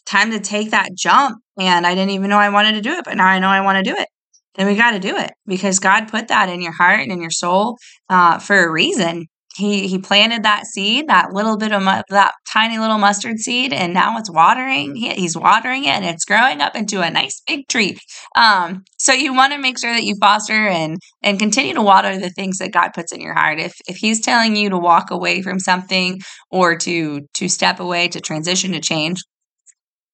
time 0.05 0.31
to 0.31 0.39
take 0.39 0.71
that 0.71 0.93
jump 0.95 1.37
and 1.57 1.87
i 1.87 1.95
didn't 1.95 2.11
even 2.11 2.29
know 2.29 2.37
i 2.37 2.49
wanted 2.49 2.73
to 2.73 2.81
do 2.81 2.91
it 2.91 3.05
but 3.05 3.15
now 3.15 3.25
i 3.25 3.39
know 3.39 3.47
i 3.47 3.61
want 3.61 3.83
to 3.83 3.89
do 3.89 3.97
it. 3.97 4.07
Then 4.55 4.67
we 4.67 4.75
got 4.75 4.91
to 4.91 4.99
do 4.99 5.15
it 5.17 5.31
because 5.47 5.79
god 5.79 6.09
put 6.09 6.27
that 6.27 6.49
in 6.49 6.61
your 6.61 6.73
heart 6.73 6.99
and 6.99 7.11
in 7.11 7.21
your 7.21 7.31
soul 7.31 7.77
uh, 8.09 8.39
for 8.39 8.65
a 8.65 8.71
reason 8.71 9.27
he 9.55 9.87
he 9.87 9.99
planted 9.99 10.43
that 10.43 10.65
seed, 10.65 11.07
that 11.07 11.33
little 11.33 11.57
bit 11.57 11.71
of 11.71 11.83
mu- 11.83 12.01
that 12.09 12.33
tiny 12.51 12.79
little 12.79 12.97
mustard 12.97 13.39
seed, 13.39 13.71
and 13.71 13.93
now 13.93 14.17
it's 14.17 14.31
watering. 14.31 14.95
He, 14.95 15.09
he's 15.13 15.37
watering 15.37 15.83
it, 15.85 15.89
and 15.89 16.05
it's 16.05 16.25
growing 16.25 16.61
up 16.61 16.75
into 16.75 17.01
a 17.01 17.11
nice 17.11 17.41
big 17.45 17.67
tree. 17.67 17.97
Um, 18.35 18.83
so 18.97 19.13
you 19.13 19.33
want 19.33 19.53
to 19.53 19.59
make 19.59 19.79
sure 19.79 19.93
that 19.93 20.03
you 20.03 20.15
foster 20.19 20.67
and 20.67 20.97
and 21.21 21.39
continue 21.39 21.73
to 21.75 21.81
water 21.81 22.17
the 22.17 22.31
things 22.31 22.57
that 22.57 22.73
God 22.73 22.89
puts 22.93 23.11
in 23.11 23.21
your 23.21 23.35
heart. 23.35 23.59
If 23.59 23.73
if 23.87 23.97
He's 23.97 24.21
telling 24.21 24.55
you 24.55 24.69
to 24.69 24.77
walk 24.77 25.11
away 25.11 25.41
from 25.41 25.59
something 25.59 26.19
or 26.49 26.75
to 26.79 27.21
to 27.35 27.47
step 27.47 27.79
away, 27.79 28.07
to 28.09 28.21
transition, 28.21 28.71
to 28.71 28.79
change, 28.79 29.21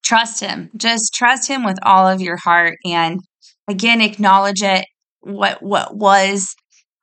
trust 0.04 0.40
Him. 0.40 0.70
Just 0.76 1.14
trust 1.14 1.48
Him 1.48 1.64
with 1.64 1.78
all 1.82 2.06
of 2.06 2.20
your 2.20 2.36
heart, 2.36 2.76
and 2.84 3.20
again, 3.68 4.00
acknowledge 4.02 4.62
it. 4.62 4.86
What 5.22 5.62
what 5.62 5.96
was 5.96 6.54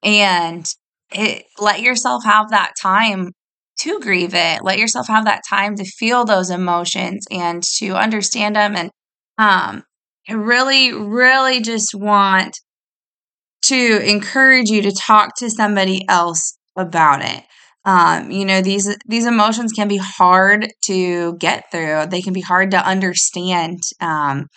and 0.03 0.67
it, 1.11 1.45
let 1.59 1.81
yourself 1.81 2.23
have 2.25 2.49
that 2.49 2.73
time 2.81 3.31
to 3.79 3.99
grieve 3.99 4.33
it. 4.33 4.63
Let 4.63 4.79
yourself 4.79 5.07
have 5.07 5.25
that 5.25 5.43
time 5.47 5.75
to 5.75 5.85
feel 5.85 6.25
those 6.25 6.49
emotions 6.49 7.25
and 7.31 7.63
to 7.77 7.91
understand 7.91 8.55
them. 8.55 8.75
And 8.75 8.89
um, 9.37 9.83
I 10.27 10.33
really, 10.33 10.93
really 10.93 11.61
just 11.61 11.93
want 11.93 12.57
to 13.63 14.09
encourage 14.09 14.69
you 14.69 14.81
to 14.81 14.91
talk 14.91 15.35
to 15.37 15.49
somebody 15.49 16.05
else 16.09 16.57
about 16.77 17.21
it. 17.21 17.43
Um, 17.85 18.31
you 18.31 18.43
know 18.43 18.61
these 18.61 18.97
these 19.07 19.25
emotions 19.25 19.71
can 19.71 19.87
be 19.87 19.97
hard 19.97 20.67
to 20.85 21.37
get 21.37 21.71
through. 21.71 22.07
They 22.07 22.21
can 22.21 22.33
be 22.33 22.41
hard 22.41 22.71
to 22.71 22.85
understand. 22.85 23.79
Um, 24.01 24.47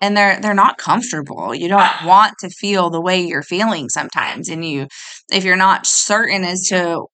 and 0.00 0.16
they're 0.16 0.40
they're 0.40 0.54
not 0.54 0.78
comfortable. 0.78 1.54
You 1.54 1.68
don't 1.68 1.80
ah. 1.80 2.04
want 2.06 2.34
to 2.40 2.48
feel 2.48 2.90
the 2.90 3.00
way 3.00 3.20
you're 3.20 3.42
feeling 3.42 3.88
sometimes 3.88 4.48
and 4.48 4.64
you 4.64 4.86
if 5.32 5.44
you're 5.44 5.56
not 5.56 5.86
certain 5.86 6.44
as 6.44 6.62
to 6.68 7.06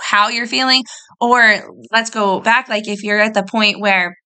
how 0.00 0.28
you're 0.28 0.46
feeling 0.46 0.84
or 1.20 1.74
let's 1.90 2.10
go 2.10 2.40
back 2.40 2.68
like 2.68 2.86
if 2.86 3.02
you're 3.02 3.20
at 3.20 3.34
the 3.34 3.42
point 3.42 3.80
where 3.80 4.16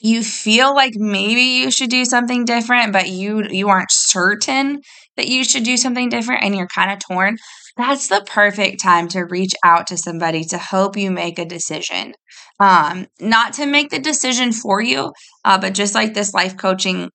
you 0.00 0.22
feel 0.22 0.74
like 0.74 0.92
maybe 0.96 1.40
you 1.40 1.70
should 1.70 1.90
do 1.90 2.04
something 2.04 2.44
different 2.44 2.92
but 2.92 3.08
you 3.08 3.44
you 3.48 3.68
aren't 3.68 3.90
certain 3.90 4.80
that 5.16 5.28
you 5.28 5.44
should 5.44 5.62
do 5.62 5.76
something 5.76 6.08
different 6.08 6.42
and 6.42 6.56
you're 6.56 6.66
kind 6.66 6.90
of 6.90 6.98
torn 6.98 7.36
that's 7.76 8.08
the 8.08 8.24
perfect 8.26 8.82
time 8.82 9.08
to 9.08 9.22
reach 9.22 9.54
out 9.64 9.86
to 9.88 9.96
somebody 9.96 10.44
to 10.44 10.58
help 10.58 10.96
you 10.96 11.10
make 11.10 11.38
a 11.38 11.44
decision 11.44 12.14
um, 12.60 13.06
not 13.20 13.52
to 13.54 13.66
make 13.66 13.90
the 13.90 13.98
decision 13.98 14.52
for 14.52 14.80
you, 14.80 15.12
uh, 15.44 15.58
but 15.58 15.74
just 15.74 15.94
like 15.94 16.14
this 16.14 16.32
life 16.32 16.56
coaching 16.56 17.10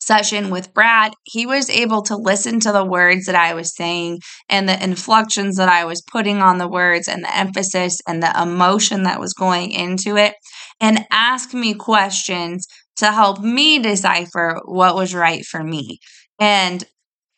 session 0.00 0.50
with 0.50 0.74
Brad, 0.74 1.14
he 1.24 1.46
was 1.46 1.70
able 1.70 2.02
to 2.02 2.16
listen 2.16 2.60
to 2.60 2.72
the 2.72 2.84
words 2.84 3.24
that 3.24 3.34
I 3.34 3.54
was 3.54 3.74
saying 3.74 4.18
and 4.50 4.68
the 4.68 4.82
inflections 4.82 5.56
that 5.56 5.68
I 5.68 5.84
was 5.84 6.02
putting 6.02 6.38
on 6.38 6.58
the 6.58 6.68
words 6.68 7.08
and 7.08 7.24
the 7.24 7.36
emphasis 7.36 8.00
and 8.06 8.22
the 8.22 8.42
emotion 8.42 9.04
that 9.04 9.20
was 9.20 9.32
going 9.32 9.70
into 9.70 10.16
it 10.16 10.34
and 10.80 11.06
ask 11.10 11.54
me 11.54 11.74
questions 11.74 12.66
to 12.96 13.12
help 13.12 13.40
me 13.40 13.78
decipher 13.78 14.60
what 14.66 14.94
was 14.94 15.14
right 15.14 15.44
for 15.44 15.64
me. 15.64 15.98
And 16.38 16.84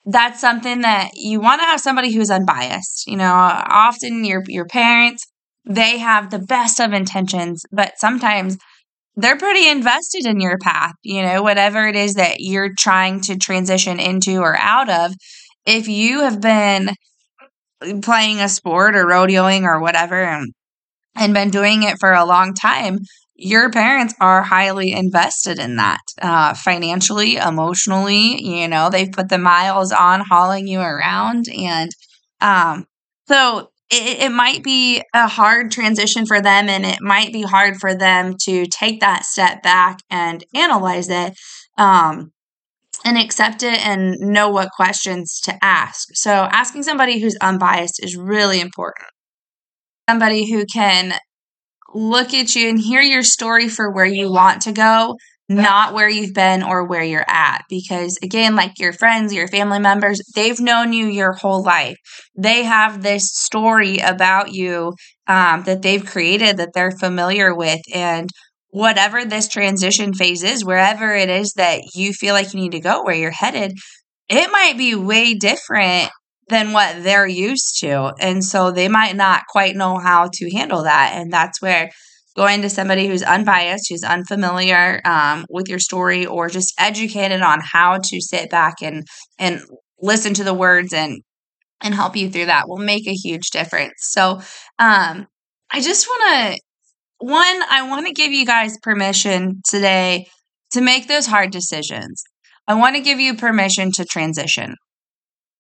that's 0.07 0.41
something 0.41 0.83
that 0.83 1.11
you 1.15 1.41
want 1.41 1.61
to 1.61 1.67
have 1.67 1.81
somebody 1.81 2.13
who's 2.13 2.31
unbiased. 2.31 3.07
You 3.07 3.17
know, 3.17 3.33
often 3.33 4.25
your 4.25 4.43
your 4.47 4.67
parents 4.67 5.27
they 5.67 5.99
have 5.99 6.31
the 6.31 6.39
best 6.39 6.81
of 6.81 6.93
intentions, 6.93 7.65
but 7.73 7.99
sometimes 7.99 8.57
they're 9.17 9.37
pretty 9.37 9.69
invested 9.69 10.27
in 10.27 10.41
your 10.41 10.59
path, 10.59 10.93
you 11.03 11.23
know, 11.23 11.43
whatever 11.43 11.89
it 11.89 11.97
is 11.97 12.15
that 12.15 12.37
you're 12.39 12.75
trying 12.79 13.21
to 13.23 13.37
transition 13.37 13.99
into 13.99 14.39
or 14.39 14.57
out 14.57 14.89
of. 14.89 15.13
If 15.65 15.89
you 15.89 16.21
have 16.21 16.41
been 16.41 16.91
playing 18.03 18.41
a 18.41 18.49
sport 18.49 18.95
or 18.95 19.07
rodeoing 19.07 19.63
or 19.63 19.81
whatever 19.81 20.23
and, 20.23 20.53
and 21.17 21.35
been 21.35 21.51
doing 21.51 21.83
it 21.83 21.99
for 21.99 22.13
a 22.13 22.25
long 22.25 22.55
time, 22.55 22.99
your 23.39 23.71
parents 23.71 24.15
are 24.21 24.43
highly 24.43 24.93
invested 24.93 25.59
in 25.59 25.77
that 25.77 26.01
uh, 26.21 26.55
financially, 26.55 27.37
emotionally. 27.37 28.43
You 28.43 28.69
know, 28.69 28.89
they've 28.91 29.13
put 29.13 29.29
the 29.29 29.39
miles 29.39 29.93
on 29.93 30.21
hauling 30.21 30.67
you 30.67 30.81
around. 30.81 31.47
And 31.49 31.91
um, 32.41 32.87
so 33.29 33.71
it, 33.91 34.25
it 34.25 34.33
might 34.33 34.63
be 34.63 35.03
a 35.15 35.29
hard 35.29 35.71
transition 35.71 36.27
for 36.27 36.41
them 36.41 36.69
and 36.69 36.85
it 36.85 37.01
might 37.01 37.33
be 37.33 37.43
hard 37.43 37.77
for 37.77 37.95
them 37.95 38.35
to 38.45 38.67
take 38.67 39.01
that 39.01 39.25
step 39.25 39.63
back 39.63 39.99
and 40.11 40.45
analyze 40.55 41.09
it 41.09 41.35
um, 41.77 42.33
and 43.05 43.19
accept 43.19 43.63
it 43.63 43.87
and 43.87 44.17
know 44.19 44.49
what 44.49 44.71
questions 44.75 45.41
to 45.43 45.57
ask. 45.63 46.09
So, 46.15 46.33
asking 46.51 46.85
somebody 46.85 47.21
who's 47.21 47.37
unbiased 47.41 48.03
is 48.03 48.17
really 48.17 48.61
important. 48.61 49.09
Somebody 50.09 50.51
who 50.51 50.65
can 50.65 51.15
look 51.95 52.35
at 52.35 52.55
you 52.57 52.69
and 52.69 52.79
hear 52.79 53.01
your 53.01 53.23
story 53.23 53.69
for 53.69 53.91
where 53.91 54.07
you 54.07 54.31
want 54.31 54.63
to 54.63 54.73
go 54.73 55.17
not 55.49 55.95
where 55.95 56.09
you've 56.09 56.35
been 56.35 56.63
or 56.63 56.85
where 56.85 57.05
you're 57.05 57.29
at. 57.29 57.63
Because 57.69 58.19
again, 58.23 58.57
like 58.57 58.79
your 58.79 58.93
friends, 58.93 59.33
your 59.33 59.49
family 59.49 59.79
members, 59.79 60.21
they've 60.35 60.59
known 60.59 60.93
you 60.93 61.07
your 61.07 61.33
whole 61.33 61.63
life. 61.63 61.97
They 62.37 62.65
have 62.65 63.03
this 63.03 63.31
story 63.33 63.99
about 63.99 64.53
you 64.53 64.95
um, 65.27 65.63
that 65.65 65.83
they've 65.83 66.05
created 66.05 66.57
that 66.57 66.71
they're 66.75 66.91
familiar 66.91 67.55
with. 67.55 67.81
And 67.95 68.29
whatever 68.71 69.25
this 69.25 69.49
transition 69.49 70.13
phase 70.13 70.43
is, 70.43 70.65
wherever 70.65 71.15
it 71.15 71.29
is 71.29 71.53
that 71.53 71.83
you 71.95 72.13
feel 72.13 72.35
like 72.35 72.53
you 72.53 72.61
need 72.61 72.73
to 72.73 72.81
go, 72.81 73.03
where 73.03 73.15
you're 73.15 73.31
headed, 73.31 73.73
it 74.29 74.51
might 74.51 74.77
be 74.77 74.95
way 74.95 75.35
different 75.35 76.11
than 76.49 76.73
what 76.73 77.03
they're 77.03 77.27
used 77.27 77.79
to. 77.81 78.13
And 78.21 78.45
so 78.45 78.71
they 78.71 78.89
might 78.89 79.17
not 79.17 79.43
quite 79.49 79.77
know 79.77 79.99
how 79.99 80.29
to 80.33 80.51
handle 80.51 80.85
that. 80.85 81.13
And 81.15 81.33
that's 81.33 81.61
where 81.61 81.91
going 82.37 82.63
to 82.63 82.71
somebody 82.71 83.09
who's 83.09 83.23
unbiased, 83.23 83.87
who's 83.89 84.05
unfamiliar 84.05 85.01
um, 85.05 85.47
with 85.49 85.69
your 85.69 85.79
story, 85.79 86.27
or 86.27 86.49
just 86.49 86.75
educated 86.79 87.41
on 87.41 87.61
how 87.61 87.99
to 87.99 88.21
sit 88.21 88.51
back 88.51 88.75
and 88.83 89.07
and 89.39 89.61
listen 90.01 90.35
to 90.35 90.45
the 90.45 90.55
words 90.55 90.93
and 90.93 91.23
and 91.83 91.95
help 91.95 92.17
you 92.17 92.31
through 92.31 92.47
that 92.47 92.69
will 92.69 92.79
make 92.79 93.07
a 93.07 93.13
huge 93.13 93.51
difference. 93.51 93.95
So, 93.99 94.41
um, 94.79 95.27
I 95.71 95.81
just 95.81 96.07
want 96.07 96.55
to 96.55 96.61
one, 97.19 97.63
I 97.71 97.89
want 97.89 98.07
to 98.07 98.13
give 98.13 98.33
you 98.33 98.45
guys 98.45 98.77
permission 98.83 99.63
today 99.69 100.27
to 100.73 100.81
make 100.81 101.09
those 101.09 101.27
hard 101.27 101.51
decisions. 101.51 102.23
I 102.69 102.75
want 102.75 102.97
to 102.97 103.03
give 103.03 103.21
you 103.21 103.37
permission 103.37 103.91
to 103.93 104.05
transition. 104.05 104.75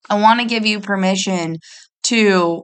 I 0.08 0.20
want 0.20 0.40
to 0.40 0.46
give 0.46 0.66
you 0.66 0.80
permission 0.80 1.56
to 2.04 2.62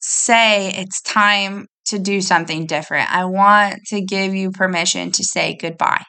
say 0.00 0.72
it's 0.74 1.00
time 1.02 1.66
to 1.86 1.98
do 1.98 2.20
something 2.20 2.66
different. 2.66 3.10
I 3.12 3.24
want 3.24 3.80
to 3.86 4.00
give 4.02 4.34
you 4.34 4.50
permission 4.50 5.10
to 5.12 5.24
say 5.24 5.56
goodbye. 5.56 6.04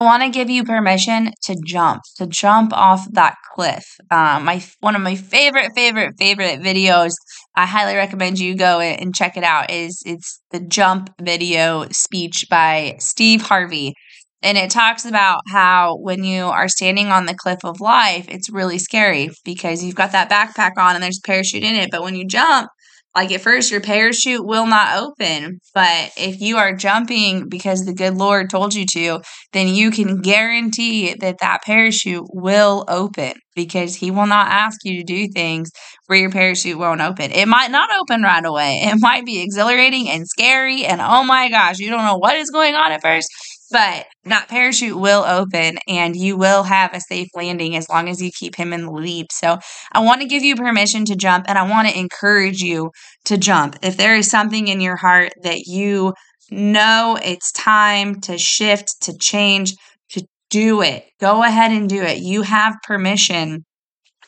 I 0.00 0.04
want 0.04 0.22
to 0.22 0.28
give 0.28 0.48
you 0.48 0.62
permission 0.62 1.32
to 1.44 1.56
jump, 1.66 2.02
to 2.18 2.26
jump 2.28 2.72
off 2.72 3.04
that 3.14 3.34
cliff. 3.52 3.84
Um, 4.12 4.44
my 4.44 4.64
one 4.78 4.94
of 4.94 5.02
my 5.02 5.16
favorite, 5.16 5.72
favorite, 5.74 6.14
favorite 6.18 6.60
videos. 6.60 7.14
I 7.56 7.66
highly 7.66 7.96
recommend 7.96 8.38
you 8.38 8.54
go 8.56 8.78
and 8.78 9.12
check 9.12 9.36
it 9.36 9.42
out. 9.42 9.72
Is 9.72 10.00
it's 10.06 10.40
the 10.52 10.60
jump 10.60 11.10
video 11.20 11.86
speech 11.90 12.46
by 12.48 12.94
Steve 13.00 13.42
Harvey, 13.42 13.94
and 14.42 14.56
it 14.56 14.70
talks 14.70 15.04
about 15.04 15.40
how 15.48 15.96
when 15.96 16.22
you 16.24 16.44
are 16.44 16.68
standing 16.68 17.08
on 17.08 17.26
the 17.26 17.34
cliff 17.34 17.58
of 17.64 17.80
life, 17.80 18.26
it's 18.28 18.50
really 18.50 18.78
scary 18.78 19.30
because 19.44 19.82
you've 19.82 19.96
got 19.96 20.12
that 20.12 20.30
backpack 20.30 20.80
on 20.80 20.94
and 20.94 21.02
there's 21.02 21.18
a 21.18 21.26
parachute 21.26 21.64
in 21.64 21.74
it, 21.74 21.90
but 21.90 22.02
when 22.02 22.14
you 22.14 22.26
jump, 22.26 22.68
like 23.16 23.32
at 23.32 23.40
first, 23.40 23.72
your 23.72 23.80
parachute 23.80 24.46
will 24.46 24.66
not 24.66 24.96
open, 24.96 25.58
but 25.74 26.12
if 26.16 26.40
you 26.40 26.56
are 26.56 26.76
jumping 26.76 27.48
because 27.48 27.84
the 27.84 27.94
good 27.94 28.14
Lord 28.14 28.48
told 28.48 28.74
you 28.74 28.86
to, 28.92 29.20
then 29.52 29.66
you 29.66 29.90
can 29.90 30.20
guarantee 30.20 31.14
that 31.14 31.38
that 31.40 31.62
parachute 31.64 32.26
will 32.32 32.84
open 32.86 33.32
because 33.56 33.96
He 33.96 34.12
will 34.12 34.26
not 34.26 34.48
ask 34.48 34.84
you 34.84 34.98
to 34.98 35.02
do 35.02 35.26
things 35.26 35.70
where 36.06 36.18
your 36.18 36.30
parachute 36.30 36.78
won't 36.78 37.00
open. 37.00 37.32
It 37.32 37.48
might 37.48 37.72
not 37.72 37.90
open 38.00 38.22
right 38.22 38.44
away. 38.44 38.82
It 38.84 38.98
might 39.00 39.24
be 39.26 39.40
exhilarating 39.42 40.08
and 40.08 40.28
scary, 40.28 40.84
and 40.84 41.00
oh 41.00 41.24
my 41.24 41.48
gosh, 41.48 41.78
you 41.78 41.90
don't 41.90 42.04
know 42.04 42.18
what 42.18 42.36
is 42.36 42.50
going 42.50 42.76
on 42.76 42.92
at 42.92 43.02
first 43.02 43.28
but 43.70 44.06
that 44.24 44.48
parachute 44.48 44.98
will 44.98 45.24
open 45.24 45.78
and 45.86 46.16
you 46.16 46.36
will 46.36 46.62
have 46.62 46.94
a 46.94 47.00
safe 47.00 47.28
landing 47.34 47.76
as 47.76 47.88
long 47.88 48.08
as 48.08 48.22
you 48.22 48.30
keep 48.30 48.56
him 48.56 48.72
in 48.72 48.86
the 48.86 48.92
lead. 48.92 49.26
So 49.32 49.58
I 49.92 50.00
want 50.00 50.20
to 50.22 50.26
give 50.26 50.42
you 50.42 50.56
permission 50.56 51.04
to 51.06 51.16
jump 51.16 51.46
and 51.48 51.58
I 51.58 51.68
want 51.68 51.88
to 51.88 51.98
encourage 51.98 52.60
you 52.60 52.90
to 53.26 53.36
jump. 53.36 53.76
If 53.82 53.96
there 53.96 54.16
is 54.16 54.30
something 54.30 54.68
in 54.68 54.80
your 54.80 54.96
heart 54.96 55.32
that 55.42 55.66
you 55.66 56.14
know 56.50 57.18
it's 57.22 57.52
time 57.52 58.20
to 58.22 58.38
shift, 58.38 59.02
to 59.02 59.16
change, 59.16 59.74
to 60.10 60.24
do 60.50 60.80
it, 60.82 61.04
go 61.20 61.42
ahead 61.42 61.72
and 61.72 61.88
do 61.88 62.02
it. 62.02 62.18
You 62.18 62.42
have 62.42 62.76
permission 62.86 63.64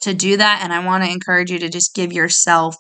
to 0.03 0.15
do 0.15 0.37
that. 0.37 0.61
And 0.63 0.73
I 0.73 0.85
want 0.85 1.05
to 1.05 1.11
encourage 1.11 1.51
you 1.51 1.59
to 1.61 1.69
just 1.69 1.95
give 1.95 2.13
yourself 2.13 2.77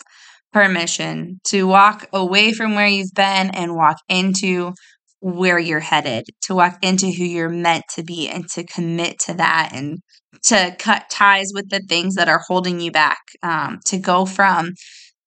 permission 0.53 1.40
to 1.44 1.66
walk 1.66 2.09
away 2.12 2.53
from 2.53 2.75
where 2.75 2.87
you've 2.87 3.14
been 3.14 3.51
and 3.51 3.77
walk 3.77 3.96
into 4.09 4.73
where 5.20 5.59
you're 5.59 5.80
headed, 5.80 6.24
to 6.42 6.54
walk 6.54 6.78
into 6.83 7.06
who 7.06 7.24
you're 7.24 7.48
meant 7.48 7.85
to 7.94 8.02
be, 8.02 8.28
and 8.28 8.48
to 8.50 8.64
commit 8.64 9.18
to 9.20 9.35
that 9.35 9.70
and 9.72 9.98
to 10.44 10.74
cut 10.78 11.11
ties 11.11 11.50
with 11.54 11.68
the 11.70 11.80
things 11.88 12.14
that 12.14 12.28
are 12.28 12.42
holding 12.48 12.80
you 12.80 12.90
back, 12.90 13.18
um, 13.42 13.78
to 13.87 13.98
go 13.98 14.24
from 14.24 14.70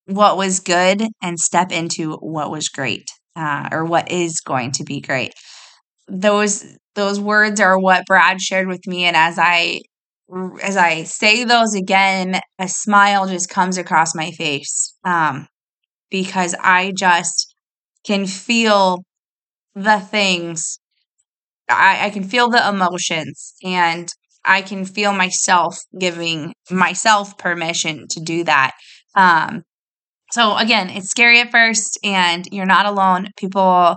what 0.05 0.37
was 0.37 0.59
good 0.59 1.03
and 1.21 1.39
step 1.39 1.71
into 1.71 2.13
what 2.17 2.51
was 2.51 2.69
great 2.69 3.05
uh, 3.35 3.69
or 3.71 3.85
what 3.85 4.11
is 4.11 4.41
going 4.41 4.71
to 4.71 4.83
be 4.83 4.99
great. 4.99 5.33
Those 6.07 6.65
those 6.95 7.19
words 7.19 7.59
are 7.59 7.79
what 7.79 8.05
Brad 8.05 8.41
shared 8.41 8.67
with 8.67 8.85
me, 8.85 9.05
and 9.05 9.15
as 9.15 9.39
I 9.39 9.81
as 10.61 10.77
I 10.77 11.03
say 11.03 11.43
those 11.43 11.75
again, 11.75 12.39
a 12.59 12.67
smile 12.67 13.27
just 13.27 13.49
comes 13.49 13.77
across 13.77 14.15
my 14.15 14.31
face 14.31 14.95
um, 15.03 15.47
because 16.09 16.55
I 16.59 16.93
just 16.97 17.55
can 18.05 18.25
feel 18.25 19.03
the 19.75 19.99
things 19.99 20.79
I, 21.69 22.07
I 22.07 22.09
can 22.09 22.23
feel 22.23 22.49
the 22.49 22.67
emotions 22.67 23.53
and 23.63 24.09
I 24.45 24.61
can 24.61 24.85
feel 24.85 25.13
myself 25.13 25.79
giving 25.97 26.53
myself 26.69 27.37
permission 27.37 28.07
to 28.09 28.19
do 28.19 28.43
that. 28.43 28.71
Um, 29.15 29.63
so 30.31 30.57
again, 30.57 30.89
it's 30.89 31.09
scary 31.09 31.39
at 31.39 31.51
first, 31.51 31.99
and 32.03 32.47
you're 32.51 32.65
not 32.65 32.87
alone. 32.87 33.27
People 33.37 33.61
uh, 33.61 33.95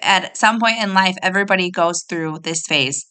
at 0.00 0.36
some 0.36 0.58
point 0.58 0.82
in 0.82 0.94
life, 0.94 1.16
everybody 1.22 1.70
goes 1.70 2.04
through 2.08 2.38
this 2.42 2.62
phase, 2.66 3.06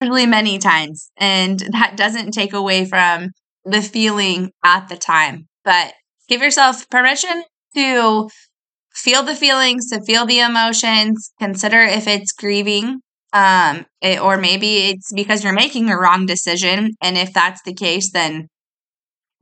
really 0.00 0.24
many 0.24 0.58
times, 0.58 1.10
and 1.16 1.58
that 1.72 1.96
doesn't 1.96 2.30
take 2.30 2.52
away 2.52 2.84
from 2.84 3.30
the 3.64 3.82
feeling 3.82 4.52
at 4.64 4.88
the 4.88 4.96
time. 4.96 5.48
But 5.64 5.94
give 6.28 6.42
yourself 6.42 6.88
permission 6.88 7.42
to 7.74 8.28
feel 8.94 9.22
the 9.22 9.36
feelings, 9.36 9.88
to 9.88 10.02
feel 10.02 10.26
the 10.26 10.40
emotions, 10.40 11.32
consider 11.40 11.80
if 11.80 12.06
it's 12.06 12.32
grieving, 12.32 13.00
um, 13.32 13.86
it, 14.00 14.20
or 14.20 14.36
maybe 14.36 14.90
it's 14.90 15.12
because 15.12 15.42
you're 15.42 15.52
making 15.52 15.90
a 15.90 15.98
wrong 15.98 16.26
decision. 16.26 16.92
And 17.00 17.16
if 17.16 17.32
that's 17.32 17.62
the 17.62 17.74
case, 17.74 18.10
then 18.12 18.48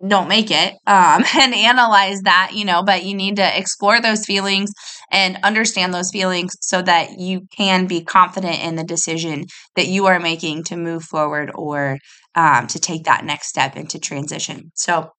don't 0.06 0.28
make 0.28 0.50
it 0.50 0.74
um, 0.86 1.24
and 1.38 1.54
analyze 1.54 2.20
that, 2.22 2.52
you 2.54 2.64
know, 2.64 2.82
but 2.82 3.04
you 3.04 3.14
need 3.14 3.36
to 3.36 3.58
explore 3.58 4.00
those 4.00 4.24
feelings 4.24 4.70
and 5.10 5.38
understand 5.42 5.92
those 5.92 6.10
feelings 6.10 6.52
so 6.60 6.80
that 6.82 7.18
you 7.18 7.42
can 7.56 7.86
be 7.86 8.02
confident 8.02 8.62
in 8.62 8.76
the 8.76 8.84
decision 8.84 9.44
that 9.76 9.88
you 9.88 10.06
are 10.06 10.20
making 10.20 10.64
to 10.64 10.76
move 10.76 11.02
forward 11.04 11.50
or 11.54 11.98
um, 12.34 12.66
to 12.68 12.78
take 12.78 13.04
that 13.04 13.24
next 13.24 13.48
step 13.48 13.76
into 13.76 13.98
transition. 13.98 14.70
So, 14.74 15.10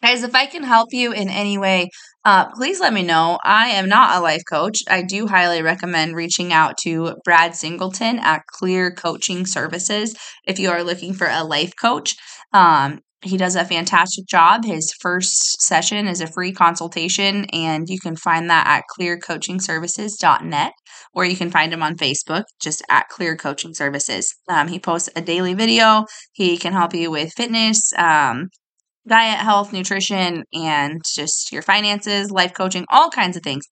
Guys, 0.00 0.22
if 0.22 0.34
I 0.34 0.46
can 0.46 0.62
help 0.62 0.92
you 0.92 1.12
in 1.12 1.28
any 1.28 1.58
way, 1.58 1.90
uh, 2.24 2.50
please 2.52 2.78
let 2.78 2.92
me 2.92 3.02
know. 3.02 3.38
I 3.42 3.70
am 3.70 3.88
not 3.88 4.16
a 4.16 4.20
life 4.20 4.42
coach. 4.48 4.78
I 4.88 5.02
do 5.02 5.26
highly 5.26 5.60
recommend 5.60 6.14
reaching 6.14 6.52
out 6.52 6.78
to 6.82 7.16
Brad 7.24 7.56
Singleton 7.56 8.20
at 8.20 8.46
Clear 8.46 8.92
Coaching 8.92 9.44
Services 9.44 10.14
if 10.46 10.60
you 10.60 10.70
are 10.70 10.84
looking 10.84 11.14
for 11.14 11.26
a 11.26 11.42
life 11.42 11.72
coach. 11.80 12.14
Um, 12.52 13.00
he 13.22 13.36
does 13.36 13.56
a 13.56 13.64
fantastic 13.64 14.26
job. 14.26 14.64
His 14.64 14.92
first 15.00 15.60
session 15.60 16.06
is 16.06 16.20
a 16.20 16.28
free 16.28 16.52
consultation, 16.52 17.46
and 17.46 17.88
you 17.88 17.98
can 17.98 18.14
find 18.14 18.48
that 18.48 18.66
at 18.68 18.84
clearcoachingservices.net, 18.96 20.72
or 21.12 21.24
you 21.24 21.36
can 21.36 21.50
find 21.50 21.72
him 21.72 21.82
on 21.82 21.96
Facebook 21.96 22.44
just 22.62 22.82
at 22.88 23.08
Clear 23.08 23.36
Coaching 23.36 23.74
Services. 23.74 24.32
Um, 24.48 24.68
he 24.68 24.78
posts 24.78 25.08
a 25.16 25.20
daily 25.20 25.54
video. 25.54 26.04
He 26.32 26.56
can 26.56 26.72
help 26.72 26.94
you 26.94 27.10
with 27.10 27.32
fitness, 27.36 27.92
um, 27.98 28.50
diet, 29.08 29.38
health, 29.38 29.72
nutrition, 29.72 30.44
and 30.52 31.02
just 31.14 31.52
your 31.52 31.62
finances, 31.62 32.30
life 32.30 32.54
coaching, 32.54 32.84
all 32.90 33.10
kinds 33.10 33.36
of 33.36 33.42
things. 33.42 33.64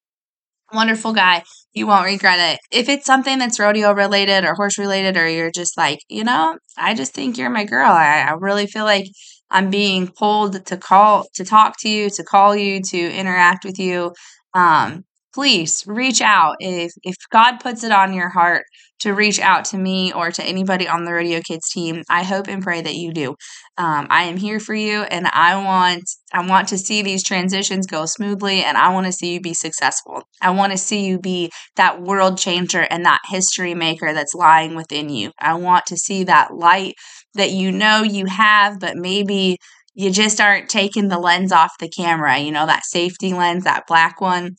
Wonderful 0.72 1.12
guy. 1.12 1.44
You 1.74 1.86
won't 1.86 2.06
regret 2.06 2.54
it. 2.54 2.60
If 2.72 2.88
it's 2.88 3.06
something 3.06 3.38
that's 3.38 3.60
rodeo 3.60 3.92
related 3.92 4.44
or 4.44 4.54
horse 4.54 4.78
related, 4.78 5.16
or 5.16 5.28
you're 5.28 5.52
just 5.52 5.78
like, 5.78 6.00
you 6.08 6.24
know, 6.24 6.58
I 6.76 6.94
just 6.94 7.14
think 7.14 7.38
you're 7.38 7.50
my 7.50 7.64
girl. 7.64 7.90
I, 7.90 8.26
I 8.28 8.32
really 8.32 8.66
feel 8.66 8.84
like 8.84 9.06
I'm 9.50 9.70
being 9.70 10.08
pulled 10.08 10.66
to 10.66 10.76
call, 10.76 11.26
to 11.34 11.44
talk 11.44 11.76
to 11.80 11.88
you, 11.88 12.10
to 12.10 12.24
call 12.24 12.56
you, 12.56 12.82
to 12.82 12.98
interact 12.98 13.64
with 13.64 13.78
you. 13.78 14.12
Um, 14.54 15.04
please 15.36 15.84
reach 15.86 16.22
out 16.22 16.56
if 16.60 16.92
if 17.02 17.14
God 17.30 17.58
puts 17.58 17.84
it 17.84 17.92
on 17.92 18.14
your 18.14 18.30
heart 18.30 18.64
to 19.00 19.12
reach 19.12 19.38
out 19.38 19.66
to 19.66 19.76
me 19.76 20.10
or 20.10 20.30
to 20.30 20.42
anybody 20.42 20.88
on 20.88 21.04
the 21.04 21.12
Rodeo 21.12 21.42
Kids 21.46 21.68
team. 21.68 22.02
I 22.08 22.22
hope 22.22 22.48
and 22.48 22.62
pray 22.62 22.80
that 22.80 22.94
you 22.94 23.12
do. 23.12 23.36
Um, 23.76 24.06
I 24.08 24.22
am 24.22 24.38
here 24.38 24.58
for 24.58 24.74
you, 24.74 25.02
and 25.02 25.26
I 25.26 25.62
want 25.62 26.04
I 26.32 26.46
want 26.46 26.68
to 26.68 26.78
see 26.78 27.02
these 27.02 27.22
transitions 27.22 27.86
go 27.86 28.06
smoothly, 28.06 28.64
and 28.64 28.78
I 28.78 28.88
want 28.94 29.04
to 29.04 29.12
see 29.12 29.34
you 29.34 29.40
be 29.42 29.52
successful. 29.52 30.22
I 30.40 30.50
want 30.50 30.72
to 30.72 30.78
see 30.78 31.04
you 31.04 31.18
be 31.18 31.50
that 31.76 32.00
world 32.00 32.38
changer 32.38 32.86
and 32.90 33.04
that 33.04 33.20
history 33.28 33.74
maker 33.74 34.14
that's 34.14 34.34
lying 34.34 34.74
within 34.74 35.10
you. 35.10 35.32
I 35.38 35.52
want 35.54 35.84
to 35.86 35.98
see 35.98 36.24
that 36.24 36.54
light 36.54 36.94
that 37.34 37.50
you 37.50 37.70
know 37.72 38.02
you 38.02 38.24
have, 38.24 38.80
but 38.80 38.96
maybe 38.96 39.58
you 39.94 40.10
just 40.10 40.40
aren't 40.40 40.70
taking 40.70 41.08
the 41.08 41.18
lens 41.18 41.52
off 41.52 41.72
the 41.80 41.88
camera, 41.88 42.38
you 42.38 42.52
know, 42.52 42.66
that 42.66 42.84
safety 42.84 43.32
lens, 43.32 43.64
that 43.64 43.86
black 43.86 44.20
one 44.20 44.56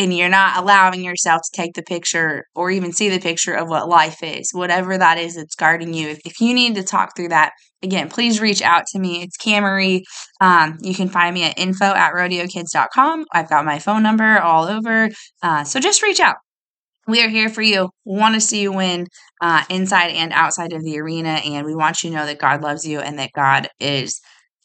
and 0.00 0.16
you're 0.16 0.30
not 0.30 0.56
allowing 0.56 1.04
yourself 1.04 1.42
to 1.42 1.50
take 1.52 1.74
the 1.74 1.82
picture 1.82 2.46
or 2.54 2.70
even 2.70 2.90
see 2.90 3.10
the 3.10 3.20
picture 3.20 3.52
of 3.52 3.68
what 3.68 3.86
life 3.86 4.22
is, 4.22 4.50
whatever 4.54 4.96
that 4.96 5.18
is 5.18 5.34
that's 5.34 5.54
guarding 5.54 5.92
you. 5.92 6.16
If, 6.24 6.40
you 6.40 6.54
need 6.54 6.74
to 6.76 6.82
talk 6.82 7.14
through 7.14 7.28
that, 7.28 7.52
again, 7.82 8.08
please 8.08 8.40
reach 8.40 8.62
out 8.62 8.84
to 8.92 8.98
me. 8.98 9.22
It's 9.22 9.36
Camarie. 9.36 10.00
Um, 10.40 10.78
you 10.80 10.94
can 10.94 11.10
find 11.10 11.34
me 11.34 11.44
at 11.44 11.58
info 11.58 11.84
at 11.84 12.14
rodeokids.com. 12.14 13.26
I've 13.34 13.50
got 13.50 13.66
my 13.66 13.78
phone 13.78 14.02
number 14.02 14.38
all 14.38 14.64
over. 14.64 15.10
Uh, 15.42 15.64
so 15.64 15.78
just 15.80 16.02
reach 16.02 16.18
out. 16.18 16.36
We 17.06 17.22
are 17.22 17.28
here 17.28 17.50
for 17.50 17.60
you. 17.60 17.90
We 18.06 18.18
want 18.18 18.36
to 18.36 18.40
see 18.40 18.62
you 18.62 18.72
win 18.72 19.06
uh, 19.42 19.64
inside 19.68 20.12
and 20.12 20.32
outside 20.32 20.72
of 20.72 20.82
the 20.82 20.98
arena. 20.98 21.42
And 21.44 21.66
we 21.66 21.74
want 21.74 22.02
you 22.02 22.08
to 22.08 22.16
know 22.16 22.24
that 22.24 22.38
God 22.38 22.62
loves 22.62 22.86
you 22.86 23.00
and 23.00 23.18
that 23.18 23.32
God 23.34 23.68
is 23.78 24.18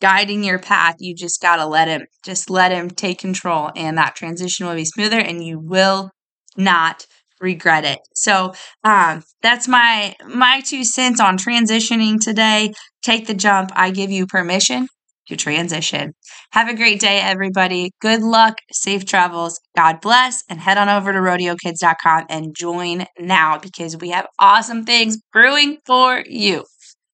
guiding 0.06 0.44
your 0.44 0.60
path. 0.60 0.98
You 1.00 1.16
just 1.16 1.42
got 1.42 1.56
to 1.56 1.66
let 1.66 1.88
him, 1.88 2.06
just 2.24 2.52
let 2.52 2.72
him 2.72 2.92
take 2.92 3.18
control, 3.18 3.72
and 3.76 3.98
that 3.98 4.16
transition 4.16 4.68
will 4.68 4.76
be 4.76 4.86
smoother 4.86 5.18
and 5.18 5.44
you 5.44 5.58
will 5.60 6.12
not 6.56 7.08
regret 7.42 7.86
it. 7.86 7.98
So 8.14 8.54
um, 8.84 9.24
that's 9.42 9.68
my 9.68 10.14
my 10.28 10.62
two 10.64 10.84
cents 10.84 11.20
on 11.20 11.40
transitioning 11.40 12.20
today. 12.22 12.72
Take 13.02 13.26
the 13.26 13.34
jump. 13.34 13.72
I 13.74 13.90
give 13.90 14.12
you 14.12 14.28
permission 14.28 14.88
to 15.28 15.36
transition. 15.36 16.14
Have 16.52 16.70
a 16.70 16.76
great 16.76 17.00
day, 17.00 17.20
everybody. 17.20 17.90
Good 18.00 18.22
luck, 18.22 18.60
safe 18.72 19.06
travels. 19.06 19.60
God 19.76 20.02
bless, 20.02 20.44
and 20.48 20.60
head 20.60 20.78
on 20.78 20.88
over 20.88 21.14
to 21.14 21.18
rodeokids.com 21.18 22.26
and 22.30 22.56
join 22.56 23.08
now 23.18 23.58
because 23.58 23.98
we 23.98 24.10
have 24.12 24.28
awesome 24.38 24.86
things 24.86 25.18
brewing 25.34 25.80
for 25.84 26.24
you. 26.28 26.64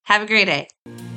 Have 0.03 0.23
a 0.23 0.25
great 0.25 0.45
day. 0.45 1.10